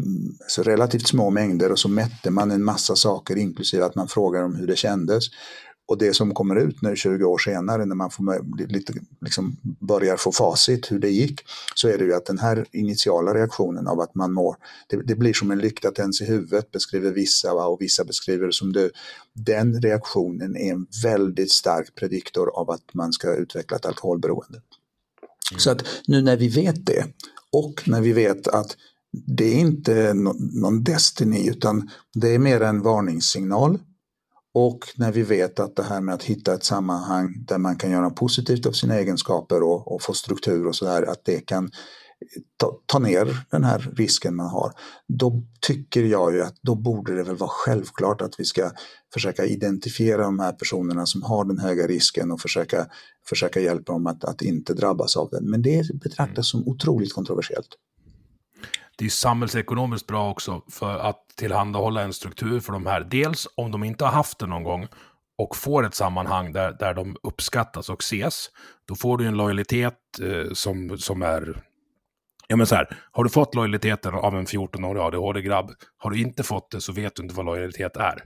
[0.48, 4.44] så relativt små mängder och så mätte man en massa saker inklusive att man frågade
[4.44, 5.24] dem hur det kändes.
[5.90, 10.16] Och det som kommer ut nu 20 år senare när man får lite, liksom börjar
[10.16, 11.40] få facit hur det gick
[11.74, 14.56] så är det ju att den här initiala reaktionen av att man mår,
[14.88, 18.46] det, det blir som en lykta tänds i huvudet beskriver vissa va, och vissa beskriver
[18.46, 18.90] det som du.
[19.34, 24.60] Den reaktionen är en väldigt stark prediktor av att man ska utveckla ett alkoholberoende.
[25.50, 25.60] Mm.
[25.60, 27.04] Så att nu när vi vet det
[27.52, 28.76] och när vi vet att
[29.12, 33.78] det är inte någon destiny utan det är mer en varningssignal.
[34.54, 37.90] Och när vi vet att det här med att hitta ett sammanhang där man kan
[37.90, 41.70] göra positivt av sina egenskaper och, och få struktur och sådär, att det kan
[42.56, 44.72] ta, ta, ner den här risken man har.
[45.06, 48.70] Då tycker jag ju att då borde det väl vara självklart att vi ska
[49.12, 52.86] försöka identifiera de här personerna som har den höga risken och försöka,
[53.28, 55.50] försöka hjälpa dem att, att inte drabbas av den.
[55.50, 57.76] Men det betraktas som otroligt kontroversiellt
[59.00, 63.00] det är samhällsekonomiskt bra också för att tillhandahålla en struktur för de här.
[63.10, 64.88] Dels om de inte har haft det någon gång
[65.38, 68.50] och får ett sammanhang där, där de uppskattas och ses,
[68.84, 71.62] då får du en lojalitet eh, som, som är...
[72.50, 76.42] Ja men så här, har du fått lojaliteten av en 14-årig ADHD-grabb, har du inte
[76.42, 78.22] fått det så vet du inte vad lojalitet är.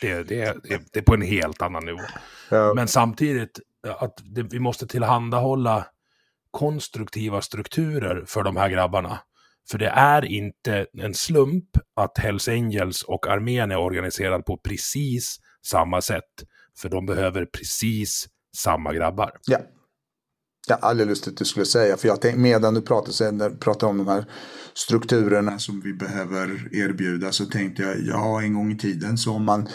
[0.00, 2.00] Det, det, det, det är på en helt annan nivå.
[2.50, 2.72] Ja.
[2.74, 3.60] Men samtidigt,
[3.98, 5.86] att det, vi måste tillhandahålla
[6.50, 9.18] konstruktiva strukturer för de här grabbarna.
[9.70, 15.36] För det är inte en slump att Hells Angels och armén är organiserad på precis
[15.66, 16.44] samma sätt.
[16.78, 18.26] För de behöver precis
[18.56, 19.30] samma grabbar.
[19.46, 19.58] Ja.
[20.68, 21.96] Ja, alldeles lustigt du skulle säga.
[21.96, 24.24] För jag tänkte, medan du pratade, pratade om de här
[24.74, 29.44] strukturerna som vi behöver erbjuda så tänkte jag, ja en gång i tiden så om
[29.44, 29.68] man,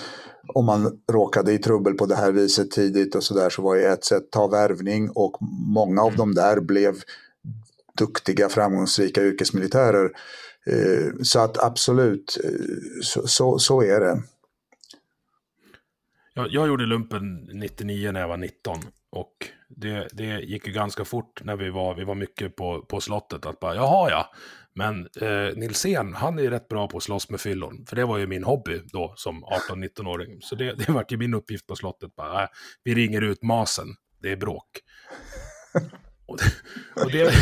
[0.53, 3.83] om man råkade i trubbel på det här viset tidigt och sådär så var ju
[3.83, 6.95] ett sätt ta värvning och många av dem där blev
[7.97, 10.11] duktiga, framgångsrika yrkesmilitärer.
[10.65, 12.49] Eh, så att absolut, eh,
[13.01, 14.21] så, så, så är det.
[16.33, 18.77] Jag, jag gjorde lumpen 99 när jag var 19
[19.13, 23.01] och det, det gick ju ganska fort när vi var, vi var mycket på, på
[23.01, 24.31] slottet att bara, jaha ja,
[24.75, 28.05] men eh, Nilsén, han är ju rätt bra på att slåss med fyllon, för det
[28.05, 30.41] var ju min hobby då som 18-19-åring.
[30.41, 32.49] Så det, det var ju min uppgift på slottet, bara, äh,
[32.83, 33.87] vi ringer ut masen,
[34.21, 34.79] det är bråk.
[36.25, 36.53] Och det,
[37.03, 37.33] och det,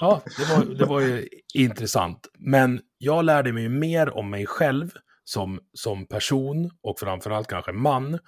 [0.00, 2.28] ja, det, var, det var ju intressant.
[2.38, 4.90] Men jag lärde mig mer om mig själv
[5.24, 8.18] som, som person och framförallt kanske man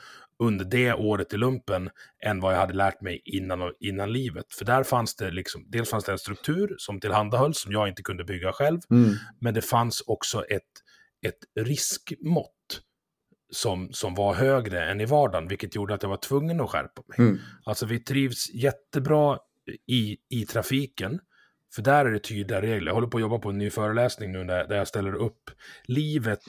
[0.42, 1.90] under det året i lumpen
[2.24, 4.46] än vad jag hade lärt mig innan, innan livet.
[4.54, 8.02] För där fanns det liksom, dels fanns det en struktur som tillhandahölls som jag inte
[8.02, 9.14] kunde bygga själv, mm.
[9.40, 10.62] men det fanns också ett,
[11.26, 12.82] ett riskmått
[13.52, 17.02] som, som var högre än i vardagen, vilket gjorde att jag var tvungen att skärpa
[17.06, 17.18] mig.
[17.18, 17.38] Mm.
[17.64, 19.38] Alltså vi trivs jättebra
[19.86, 21.20] i, i trafiken.
[21.74, 22.86] För där är det tydliga regler.
[22.86, 25.50] Jag håller på att jobba på en ny föreläsning nu där, där jag ställer upp
[25.84, 26.40] livet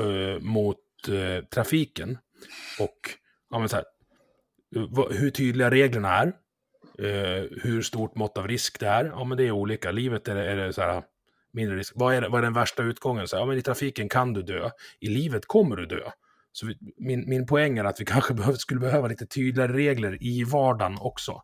[0.00, 2.18] uh, mot uh, trafiken.
[2.80, 3.10] Och
[3.50, 3.84] ja, men så här,
[5.10, 6.32] hur tydliga reglerna är.
[7.62, 9.04] hur stort mått av risk det är.
[9.04, 9.90] Ja, men det är olika.
[9.90, 11.02] Livet är, är det så här,
[11.52, 11.92] mindre risk.
[11.96, 13.28] Vad är, vad är den värsta utgången?
[13.28, 14.70] Så, ja, men I trafiken kan du dö.
[15.00, 16.10] I livet kommer du dö.
[16.52, 20.22] Så vi, min, min poäng är att vi kanske behöv, skulle behöva lite tydligare regler
[20.22, 21.42] i vardagen också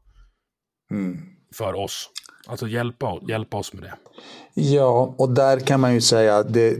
[0.91, 1.19] mm.
[1.55, 2.11] för oss.
[2.47, 3.95] Alltså hjälpa, hjälpa oss med det.
[4.55, 6.79] Ja, och där kan man ju säga det,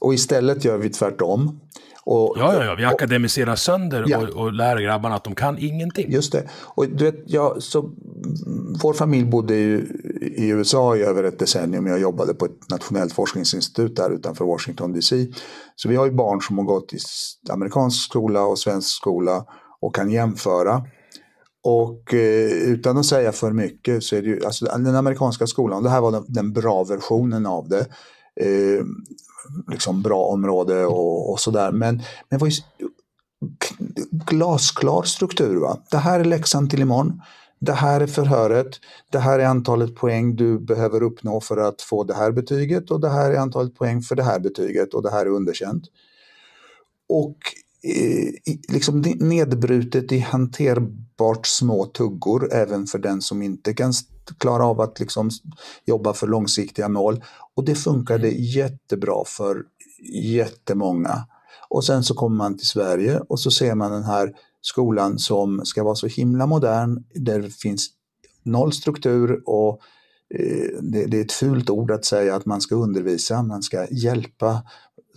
[0.00, 1.60] och istället gör vi tvärtom.
[2.06, 4.18] Och, ja, ja, ja, vi akademiserar sönder ja.
[4.18, 6.12] och, och lär grabbarna att de kan ingenting.
[6.12, 6.48] Just det.
[6.64, 7.90] Och du vet, ja, så,
[8.82, 9.78] vår familj bodde ju
[10.20, 11.86] i USA i över ett decennium.
[11.86, 15.26] Jag jobbade på ett nationellt forskningsinstitut där utanför Washington DC.
[15.76, 16.98] Så vi har ju barn som har gått i
[17.50, 19.44] amerikansk skola och svensk skola
[19.80, 20.82] och kan jämföra.
[21.64, 25.82] Och eh, utan att säga för mycket så är det ju, alltså den amerikanska skolan,
[25.82, 27.86] det här var den, den bra versionen av det.
[28.40, 28.84] Eh,
[29.68, 31.72] liksom bra område och, och sådär.
[31.72, 32.62] Men, men det var ju
[34.26, 35.56] glasklar struktur.
[35.56, 35.78] Va?
[35.90, 37.20] Det här är läxan till imorgon.
[37.58, 38.80] Det här är förhöret.
[39.10, 43.00] Det här är antalet poäng du behöver uppnå för att få det här betyget och
[43.00, 45.84] det här är antalet poäng för det här betyget och det här är underkänt.
[47.08, 47.36] Och
[47.82, 53.92] eh, liksom nedbrutet i hanterbart små tuggor även för den som inte kan
[54.38, 55.30] klara av att liksom
[55.84, 57.24] jobba för långsiktiga mål.
[57.54, 58.42] Och det funkade mm.
[58.42, 59.62] jättebra för
[60.12, 61.26] jättemånga.
[61.68, 65.60] Och sen så kommer man till Sverige och så ser man den här skolan som
[65.64, 67.04] ska vara så himla modern.
[67.14, 67.88] Där det finns
[68.42, 69.80] noll struktur och
[70.34, 74.62] eh, det, är ett fult ord att säga att man ska undervisa, man ska hjälpa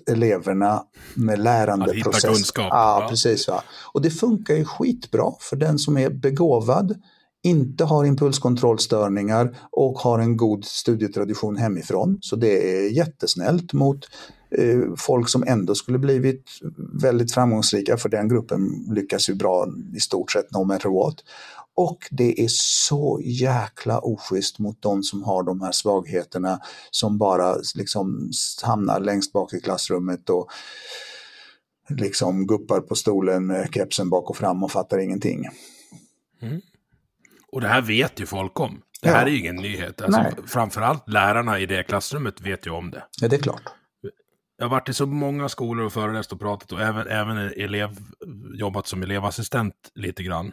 [0.07, 0.83] eleverna
[1.13, 2.07] med lärandeprocess.
[2.07, 2.67] Att hitta kunskap.
[2.69, 3.47] Ja, ja, precis.
[3.47, 3.63] Va?
[3.93, 7.01] Och det funkar ju skitbra för den som är begåvad,
[7.47, 12.17] inte har impulskontrollstörningar och har en god studietradition hemifrån.
[12.21, 14.05] Så det är jättesnällt mot
[14.57, 16.43] eh, folk som ändå skulle blivit
[17.01, 21.23] väldigt framgångsrika för den gruppen lyckas ju bra i stort sett no matter what.
[21.75, 26.59] Och det är så jäkla oschysst mot de som har de här svagheterna
[26.91, 28.31] som bara liksom
[28.63, 30.47] hamnar längst bak i klassrummet och
[31.89, 35.45] liksom guppar på stolen med kepsen bak och fram och fattar ingenting.
[36.41, 36.61] Mm.
[37.51, 38.81] Och det här vet ju folk om.
[39.01, 39.27] Det här ja.
[39.27, 40.01] är ju ingen nyhet.
[40.01, 43.03] Alltså, framförallt lärarna i det klassrummet vet ju om det.
[43.21, 43.61] Ja, det är klart.
[44.57, 47.97] Jag har varit i så många skolor och föreläst och pratat och även, även elev,
[48.53, 50.51] jobbat som elevassistent lite grann.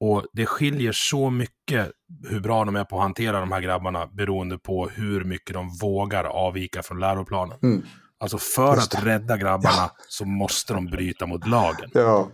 [0.00, 1.90] Och det skiljer så mycket
[2.28, 5.78] hur bra de är på att hantera de här grabbarna beroende på hur mycket de
[5.80, 7.58] vågar avvika från läroplanen.
[7.62, 7.82] Mm.
[8.18, 9.96] Alltså för att rädda grabbarna ja.
[10.08, 11.90] så måste de bryta mot lagen.
[11.94, 12.30] Ja.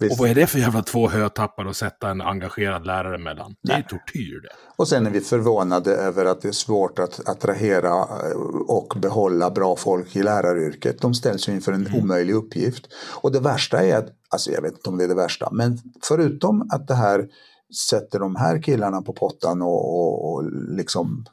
[0.00, 0.12] Visst.
[0.12, 3.54] Och vad är det för jävla två hötappar att sätta en engagerad lärare mellan?
[3.62, 3.86] Det är Nej.
[3.88, 4.48] tortyr det.
[4.76, 8.36] Och sen är vi förvånade över att det är svårt att attrahera eh,
[8.68, 11.00] och behålla bra folk i läraryrket.
[11.00, 12.02] De ställs ju inför en mm.
[12.02, 12.86] omöjlig uppgift.
[13.22, 15.78] Och det värsta är att, alltså jag vet inte om det är det värsta, men
[16.02, 17.28] förutom att det här
[17.90, 21.24] sätter de här killarna på pottan och, och, och liksom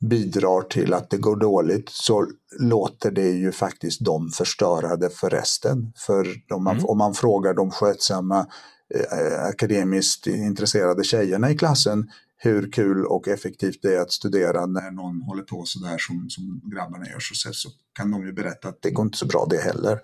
[0.00, 2.26] bidrar till att det går dåligt så
[2.58, 5.92] låter det ju faktiskt dem förstörade för resten.
[5.96, 6.86] För om man, mm.
[6.86, 8.46] om man frågar de skötsamma
[8.94, 12.10] eh, akademiskt intresserade tjejerna i klassen
[12.42, 16.60] hur kul och effektivt det är att studera när någon håller på sådär som, som
[16.64, 19.58] grabbarna gör så, så kan de ju berätta att det går inte så bra det
[19.58, 20.00] heller.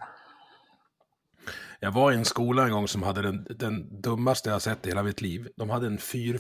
[1.81, 4.89] Jag var i en skola en gång som hade den, den dummaste jag sett i
[4.89, 5.49] hela mitt liv.
[5.57, 6.39] De hade en 4,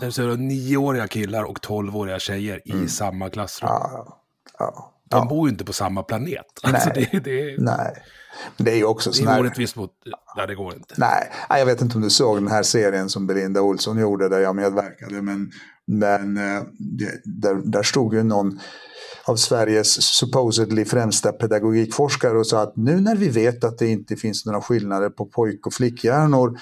[0.00, 2.84] 5, 6 det är nioåriga killar och tolvåriga tjejer mm.
[2.84, 3.68] i samma klassrum.
[3.72, 4.20] Ja,
[4.58, 5.24] ja, De ja.
[5.28, 6.44] bor ju inte på samma planet.
[6.64, 6.74] Nej.
[6.74, 8.02] Alltså det, det, Nej.
[8.56, 9.40] Det är ju också Det är här...
[9.40, 9.90] orättvist mot...
[10.36, 10.94] Nej, det går inte.
[10.98, 14.40] Nej, jag vet inte om du såg den här serien som Belinda Olsson gjorde där
[14.40, 15.22] jag medverkade.
[15.22, 15.50] Men,
[15.86, 16.62] men eh,
[17.24, 18.60] där, där stod ju någon
[19.24, 24.16] av Sveriges supposedly främsta pedagogikforskare och sa att nu när vi vet att det inte
[24.16, 26.58] finns några skillnader på pojk och flickhjärnor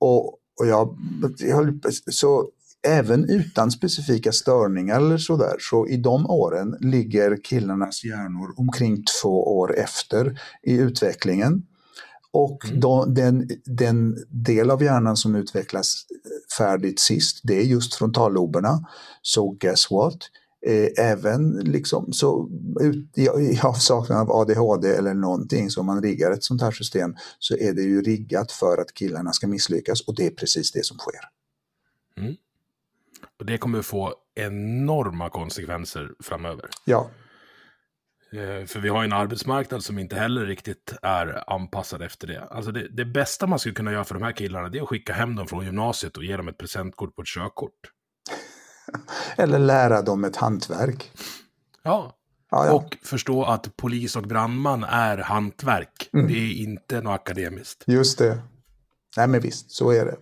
[0.00, 0.24] och,
[0.60, 0.98] och jag,
[1.38, 2.48] jag så
[2.86, 9.58] även utan specifika störningar eller sådär, så i de åren ligger killarnas hjärnor omkring två
[9.58, 11.62] år efter i utvecklingen.
[12.30, 12.80] Och mm.
[12.80, 16.04] då, den, den, del av hjärnan som utvecklas
[16.58, 18.88] färdigt sist, det är just frontalloberna.
[19.22, 20.18] Så guess what?
[20.66, 22.48] Eh, även liksom, så,
[22.80, 26.70] ut, i, i avsaknad av ADHD eller någonting, så om man riggar ett sånt här
[26.70, 30.72] system så är det ju riggat för att killarna ska misslyckas och det är precis
[30.72, 31.20] det som sker.
[32.16, 32.34] Mm.
[33.38, 36.68] Och det kommer få enorma konsekvenser framöver.
[36.84, 37.10] Ja.
[38.32, 42.44] Eh, för vi har en arbetsmarknad som inte heller riktigt är anpassad efter det.
[42.50, 44.88] Alltså det, det, bästa man skulle kunna göra för de här killarna det är att
[44.88, 47.72] skicka hem dem från gymnasiet och ge dem ett presentkort på ett körkort.
[49.36, 51.10] Eller lära dem ett hantverk.
[51.82, 52.16] Ja.
[52.50, 52.72] ja, ja.
[52.72, 56.10] Och förstå att polis och brandman är hantverk.
[56.12, 56.26] Mm.
[56.26, 57.84] Det är inte något akademiskt.
[57.86, 58.42] Just det.
[59.16, 60.16] Nej men visst, så är det.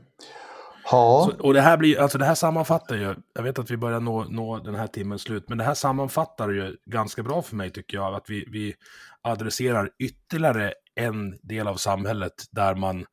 [0.91, 1.30] Ja.
[1.30, 4.01] Så, och det här, blir, alltså det här sammanfattar ju, jag vet att vi börjar
[4.01, 7.70] nå, nå den här timmens slut, men det här sammanfattar ju ganska bra för mig
[7.70, 8.74] tycker jag, att vi, vi
[9.22, 13.05] adresserar ytterligare en del av samhället där man,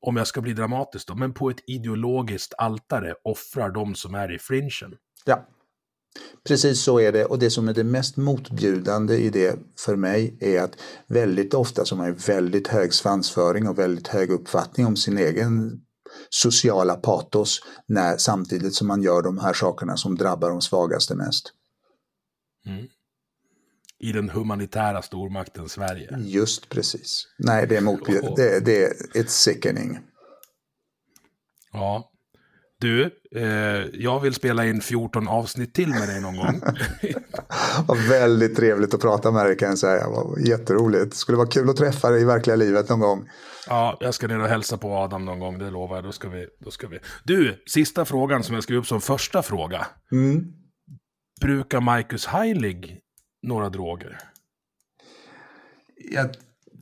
[0.00, 4.34] om jag ska bli dramatisk då, men på ett ideologiskt altare offrar de som är
[4.34, 4.94] i fringen.
[5.24, 5.46] Ja,
[6.48, 10.36] Precis så är det och det som är det mest motbjudande i det för mig
[10.40, 10.76] är att
[11.06, 15.80] väldigt ofta som har väldigt hög svansföring och väldigt hög uppfattning om sin egen
[16.34, 21.52] sociala patos när, samtidigt som man gör de här sakerna som drabbar de svagaste mest.
[22.66, 22.86] Mm.
[23.98, 26.18] I den humanitära stormakten Sverige.
[26.18, 27.26] Just precis.
[27.38, 28.42] Nej, det är motbjudande.
[28.42, 29.98] Det, det är ett sickening.
[31.72, 32.10] Ja.
[32.80, 33.44] Du, eh,
[33.92, 36.60] jag vill spela in 14 avsnitt till med dig någon gång.
[37.86, 40.06] Vad väldigt trevligt att prata med dig kan jag säga.
[40.46, 41.10] Jätteroligt.
[41.10, 43.28] Det skulle vara kul att träffa dig i verkliga livet någon gång.
[43.68, 46.04] Ja, jag ska ner och hälsa på Adam någon gång, det lovar jag.
[46.04, 46.98] Då ska vi, då ska vi.
[47.24, 49.86] Du, sista frågan som jag skrev upp som första fråga.
[50.12, 50.44] Mm.
[51.40, 53.00] Brukar Marcus Heilig
[53.42, 54.18] några droger?
[56.10, 56.26] Jag,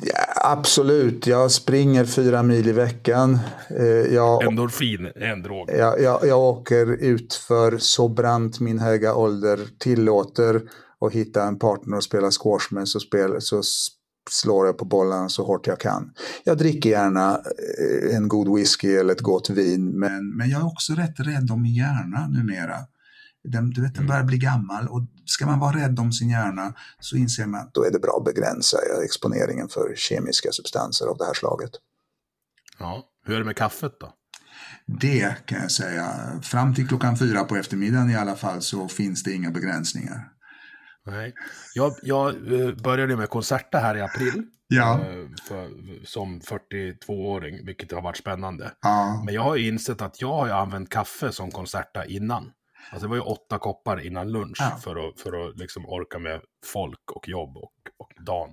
[0.00, 3.38] ja, absolut, jag springer fyra mil i veckan.
[3.78, 5.70] Eh, jag, Endorfin är en drog.
[5.70, 10.62] Jag, jag, jag åker ut för så brant min höga ålder tillåter
[10.98, 13.62] och hitta en partner att spela squash med så, spel, så
[14.30, 16.12] slår jag på bollen så hårt jag kan.
[16.44, 20.66] Jag dricker gärna eh, en god whisky eller ett gott vin, men, men jag är
[20.66, 22.76] också rätt rädd om min hjärna numera.
[23.44, 26.74] Den, du vet, den börjar bli gammal och ska man vara rädd om sin hjärna
[27.00, 31.16] så inser man att då är det bra att begränsa exponeringen för kemiska substanser av
[31.18, 31.70] det här slaget.
[32.78, 34.12] Ja, hur är det med kaffet då?
[34.86, 36.06] Det kan jag säga.
[36.42, 40.28] Fram till klockan fyra på eftermiddagen i alla fall så finns det inga begränsningar.
[41.06, 41.34] Nej.
[41.74, 42.28] Jag, jag
[42.60, 44.44] eh, började med Concerta här i april.
[44.68, 44.94] Ja.
[44.94, 45.70] eh, För,
[46.06, 48.72] som 42-åring, vilket har varit spännande.
[48.82, 52.50] Ja, Men jag har ju insett att jag har använt kaffe som Concerta innan.
[52.92, 54.78] Alltså det var ju åtta koppar innan lunch Ja.
[54.84, 56.40] för att, för att liksom orka med
[56.72, 58.50] folk och jobb och, och dagen.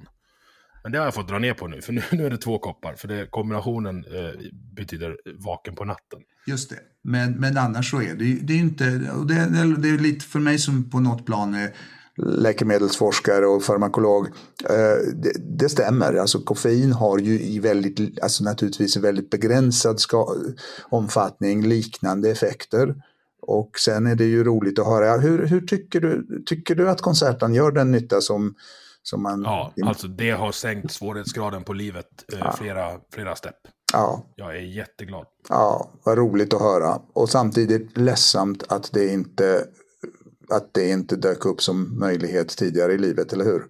[0.83, 2.59] Men det har jag fått dra ner på nu, för nu, nu är det två
[2.59, 2.93] koppar.
[2.95, 4.31] För det, kombinationen eh,
[4.75, 6.19] betyder vaken på natten.
[6.47, 6.79] just det.
[7.03, 9.97] Men, men annars så är det, ju- det är inte, och det, det, det är
[9.97, 11.73] lite för mig som på något plan är
[12.43, 14.27] läkemedelsforskare och farmakolog.
[14.69, 19.99] Eh, det, det stämmer, alltså koffein har ju i väldigt, alltså naturligtvis i väldigt begränsad
[19.99, 20.35] ska,
[20.89, 22.95] omfattning liknande effekter.
[23.49, 27.01] Och sen är det ju roligt att höra, hur, hur tycker, du, tycker du att
[27.01, 28.55] konserten gör den nytta som,
[29.03, 29.41] som man...
[29.41, 33.55] Ja, alltså det har sänkt svårighetsgraden på livet eh, flera, flera stepp.
[33.93, 35.25] ja, Jag är jätteglad.
[35.49, 37.01] Ja, vad roligt att höra.
[37.13, 39.65] Och samtidigt ledsamt att det inte,
[40.49, 43.65] att det inte dök upp som möjlighet tidigare i livet, eller hur?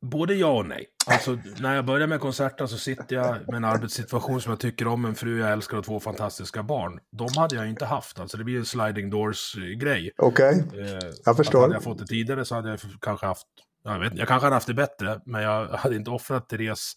[0.00, 0.86] Både ja och nej.
[1.06, 4.86] Alltså, när jag började med konserten så sitter jag med en arbetssituation som jag tycker
[4.86, 7.00] om, en fru jag älskar och två fantastiska barn.
[7.12, 10.12] De hade jag inte haft, alltså det blir en sliding doors-grej.
[10.16, 11.60] Okej, Eh, jag förstår.
[11.60, 13.46] Hade jag fått det tidigare så hade jag kanske haft,
[13.84, 16.94] jag vet jag kanske hade haft det bättre, men jag hade inte offrat Therese,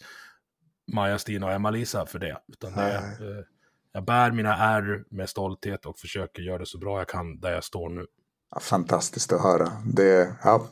[0.94, 2.38] Maja, Stina och Emma-Lisa för det.
[2.48, 3.46] Utan det eh,
[3.94, 7.52] jag bär mina ärr med stolthet och försöker göra det så bra jag kan där
[7.52, 8.06] jag står nu.
[8.52, 9.72] Ja, fantastiskt att höra.
[9.86, 10.68] Det, ja.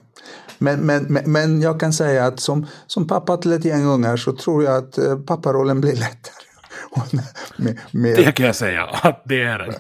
[0.58, 4.18] men, men, men, men jag kan säga att som, som pappa till ett gäng ungar
[4.18, 6.34] så tror jag att eh, papparollen blir lättare.
[7.58, 9.80] Med, med, Det kan jag säga, att det är det.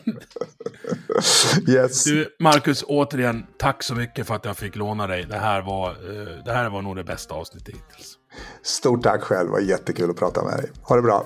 [1.71, 2.03] yes.
[2.03, 5.25] Du, Marcus, återigen, tack så mycket för att jag fick låna dig.
[5.25, 8.15] Det här var, eh, det här var nog det bästa avsnittet hittills.
[8.63, 10.71] Stort tack själv, det var jättekul att prata med dig.
[10.81, 11.25] Ha det bra.